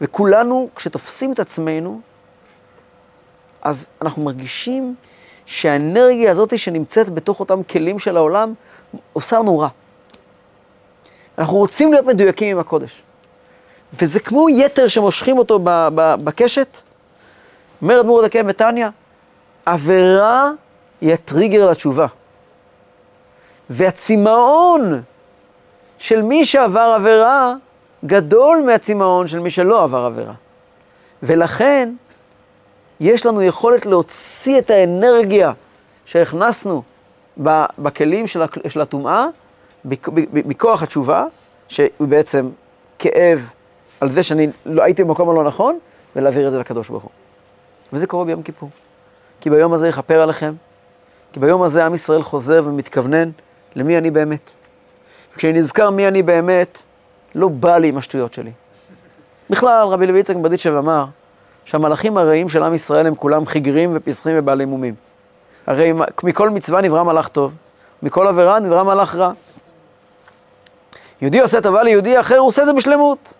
וכולנו, 0.00 0.68
כשתופסים 0.76 1.32
את 1.32 1.38
עצמנו, 1.38 2.00
אז 3.62 3.88
אנחנו 4.02 4.22
מרגישים 4.22 4.94
שהאנרגיה 5.46 6.30
הזאת 6.30 6.58
שנמצאת 6.58 7.10
בתוך 7.10 7.40
אותם 7.40 7.62
כלים 7.62 7.98
של 7.98 8.16
העולם, 8.16 8.54
עושה 9.12 9.38
לנו 9.38 9.58
רע. 9.58 9.68
אנחנו 11.38 11.56
רוצים 11.56 11.92
להיות 11.92 12.06
מדויקים 12.06 12.48
עם 12.48 12.58
הקודש. 12.58 13.02
וזה 14.00 14.20
כמו 14.20 14.48
יתר 14.50 14.88
שמושכים 14.88 15.38
אותו 15.38 15.58
בקשת. 15.94 16.80
אומר 17.82 18.00
אדמו"ר 18.00 18.26
דקה 18.26 18.42
בתניא, 18.42 18.86
עבירה 19.66 20.50
היא 21.00 21.12
הטריגר 21.12 21.70
לתשובה. 21.70 22.06
והצמאון 23.70 25.02
של 25.98 26.22
מי 26.22 26.44
שעבר 26.44 26.94
עבירה 26.96 27.54
גדול 28.04 28.62
מהצמאון 28.66 29.26
של 29.26 29.38
מי 29.38 29.50
שלא 29.50 29.84
עבר 29.84 30.04
עבירה. 30.04 30.34
ולכן, 31.22 31.94
יש 33.00 33.26
לנו 33.26 33.42
יכולת 33.42 33.86
להוציא 33.86 34.58
את 34.58 34.70
האנרגיה 34.70 35.52
שהכנסנו 36.04 36.82
בכלים 37.78 38.26
של 38.68 38.80
הטומאה, 38.80 39.26
מכוח 40.32 40.82
התשובה, 40.82 41.24
שהוא 41.68 41.88
בעצם 42.00 42.50
כאב 42.98 43.50
על 44.00 44.10
זה 44.10 44.22
שאני 44.22 44.48
לא 44.66 44.82
הייתי 44.82 45.04
במקום 45.04 45.30
הלא 45.30 45.44
נכון, 45.44 45.78
ולהעביר 46.16 46.46
את 46.46 46.52
זה 46.52 46.58
לקדוש 46.58 46.88
ברוך 46.88 47.02
הוא. 47.02 47.10
וזה 47.92 48.06
קורה 48.06 48.24
ביום 48.24 48.42
כיפור. 48.42 48.70
כי 49.40 49.50
ביום 49.50 49.72
הזה 49.72 49.88
יכפר 49.88 50.22
עליכם, 50.22 50.54
כי 51.32 51.40
ביום 51.40 51.62
הזה 51.62 51.86
עם 51.86 51.94
ישראל 51.94 52.22
חוזר 52.22 52.62
ומתכוונן 52.64 53.30
למי 53.76 53.98
אני 53.98 54.10
באמת. 54.10 54.50
וכשאני 55.34 55.52
נזכר 55.52 55.90
מי 55.90 56.08
אני 56.08 56.22
באמת, 56.22 56.82
לא 57.34 57.48
בא 57.48 57.78
לי 57.78 57.88
עם 57.88 57.96
השטויות 57.96 58.32
שלי. 58.34 58.52
בכלל, 59.50 59.86
רבי 59.88 60.06
לוי 60.06 60.20
יצחק 60.20 60.36
מבדיצ'ב 60.36 60.74
אמר 60.74 61.04
שהמלאכים 61.64 62.18
הרעים 62.18 62.48
של 62.48 62.62
עם 62.62 62.74
ישראל 62.74 63.06
הם 63.06 63.14
כולם 63.14 63.46
חיגרים 63.46 63.90
ופסחים 63.94 64.34
ובעלי 64.38 64.64
מומים. 64.64 64.94
הרי 65.66 65.92
מכל 66.22 66.50
מצווה 66.50 66.80
נברא 66.80 67.02
מלאך 67.02 67.28
טוב, 67.28 67.52
מכל 68.02 68.26
עבירה 68.26 68.60
נברא 68.60 68.82
מלאך 68.82 69.16
רע. 69.16 69.32
יהודי 71.22 71.40
עושה 71.40 71.60
טובה 71.60 71.82
ליהודי 71.82 72.20
אחר, 72.20 72.38
הוא 72.38 72.48
עושה 72.48 72.62
את 72.62 72.66
זה 72.66 72.72
בשלמות. 72.72 73.34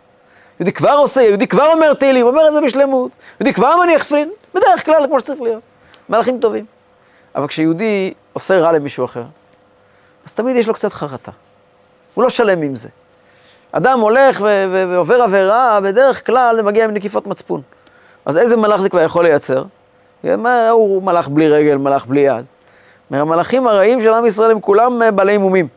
יהודי 0.61 0.73
כבר 0.73 0.91
עושה, 0.91 1.23
יהודי 1.23 1.47
כבר 1.47 1.73
אומר 1.73 1.95
תהילים, 1.95 2.27
אומר 2.27 2.49
את 2.49 2.53
זה 2.53 2.61
בשלמות. 2.61 3.11
יהודי 3.41 3.55
כבר 3.55 3.77
מניח 3.77 4.05
פרין, 4.05 4.31
בדרך 4.55 4.85
כלל 4.85 5.07
כמו 5.07 5.21
שצריך 5.21 5.41
להיות. 5.41 5.63
מלאכים 6.09 6.41
טובים. 6.41 6.65
אבל 7.35 7.47
כשיהודי 7.47 8.15
עושה 8.33 8.59
רע 8.59 8.73
למישהו 8.73 9.05
אחר, 9.05 9.25
אז 10.27 10.33
תמיד 10.33 10.57
יש 10.57 10.69
לו 10.69 10.75
קצת 10.75 10.93
חרטה. 10.93 11.33
הוא 12.15 12.25
לא 12.25 12.31
שלם 12.31 12.63
עם 12.63 12.77
זה. 12.77 12.89
אדם 13.73 14.01
הולך 14.01 14.41
ועובר 14.71 15.23
עבירה, 15.23 15.81
בדרך 15.81 16.27
כלל 16.27 16.57
זה 16.57 16.63
מגיע 16.63 16.85
עם 16.85 16.91
נקיפות 16.91 17.27
מצפון. 17.27 17.63
אז 18.25 18.37
איזה 18.37 18.57
מלאך 18.57 18.81
זה 18.81 18.89
כבר 18.89 19.01
יכול 19.01 19.25
לייצר? 19.25 19.65
הוא 20.71 21.03
מלאך 21.03 21.29
בלי 21.29 21.49
רגל, 21.49 21.77
מלאך 21.77 22.07
בלי 22.07 22.21
יד. 22.21 22.45
המלאכים 23.11 23.67
הרעים 23.67 24.01
של 24.01 24.15
עם 24.15 24.27
ישראל 24.27 24.51
הם 24.51 24.61
כולם 24.61 25.03
אה, 25.03 25.11
בעלי 25.11 25.39
מומים. 25.39 25.69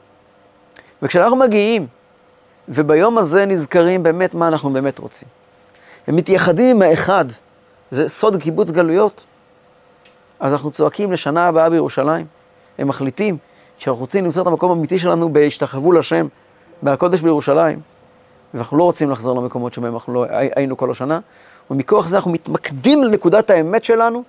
וכשאנחנו 1.01 1.35
מגיעים, 1.35 1.87
וביום 2.69 3.17
הזה 3.17 3.45
נזכרים 3.45 4.03
באמת 4.03 4.33
מה 4.33 4.47
אנחנו 4.47 4.69
באמת 4.69 4.99
רוצים. 4.99 5.27
הם 6.07 6.15
מתייחדים 6.15 6.75
עם 6.75 6.81
האחד, 6.81 7.25
זה 7.91 8.09
סוד 8.09 8.41
קיבוץ 8.41 8.71
גלויות. 8.71 9.25
אז 10.39 10.51
אנחנו 10.51 10.71
צועקים 10.71 11.11
לשנה 11.11 11.47
הבאה 11.47 11.69
בירושלים. 11.69 12.25
הם 12.77 12.87
מחליטים 12.87 13.37
שאנחנו 13.77 14.01
רוצים 14.01 14.25
למצוא 14.25 14.41
את 14.41 14.47
המקום 14.47 14.71
האמיתי 14.71 14.99
שלנו 14.99 15.33
בהשתחוו 15.33 15.91
לשם, 15.91 16.27
בהקודש 16.81 17.21
בירושלים, 17.21 17.79
ואנחנו 18.53 18.77
לא 18.77 18.83
רוצים 18.83 19.11
לחזור 19.11 19.41
למקומות 19.41 19.73
שבהם 19.73 19.93
אנחנו 19.93 20.13
לא 20.13 20.25
היינו 20.29 20.77
כל 20.77 20.91
השנה, 20.91 21.19
ומכוח 21.71 22.07
זה 22.07 22.15
אנחנו 22.15 22.31
מתמקדים 22.31 23.03
לנקודת 23.03 23.49
האמת 23.49 23.83
שלנו, 23.83 24.23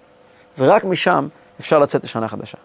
ורק 0.59 0.85
משם 0.85 1.29
אפשר 1.61 1.79
לצאת 1.79 2.05
לשנה 2.05 2.29
חדשה. 2.29 2.59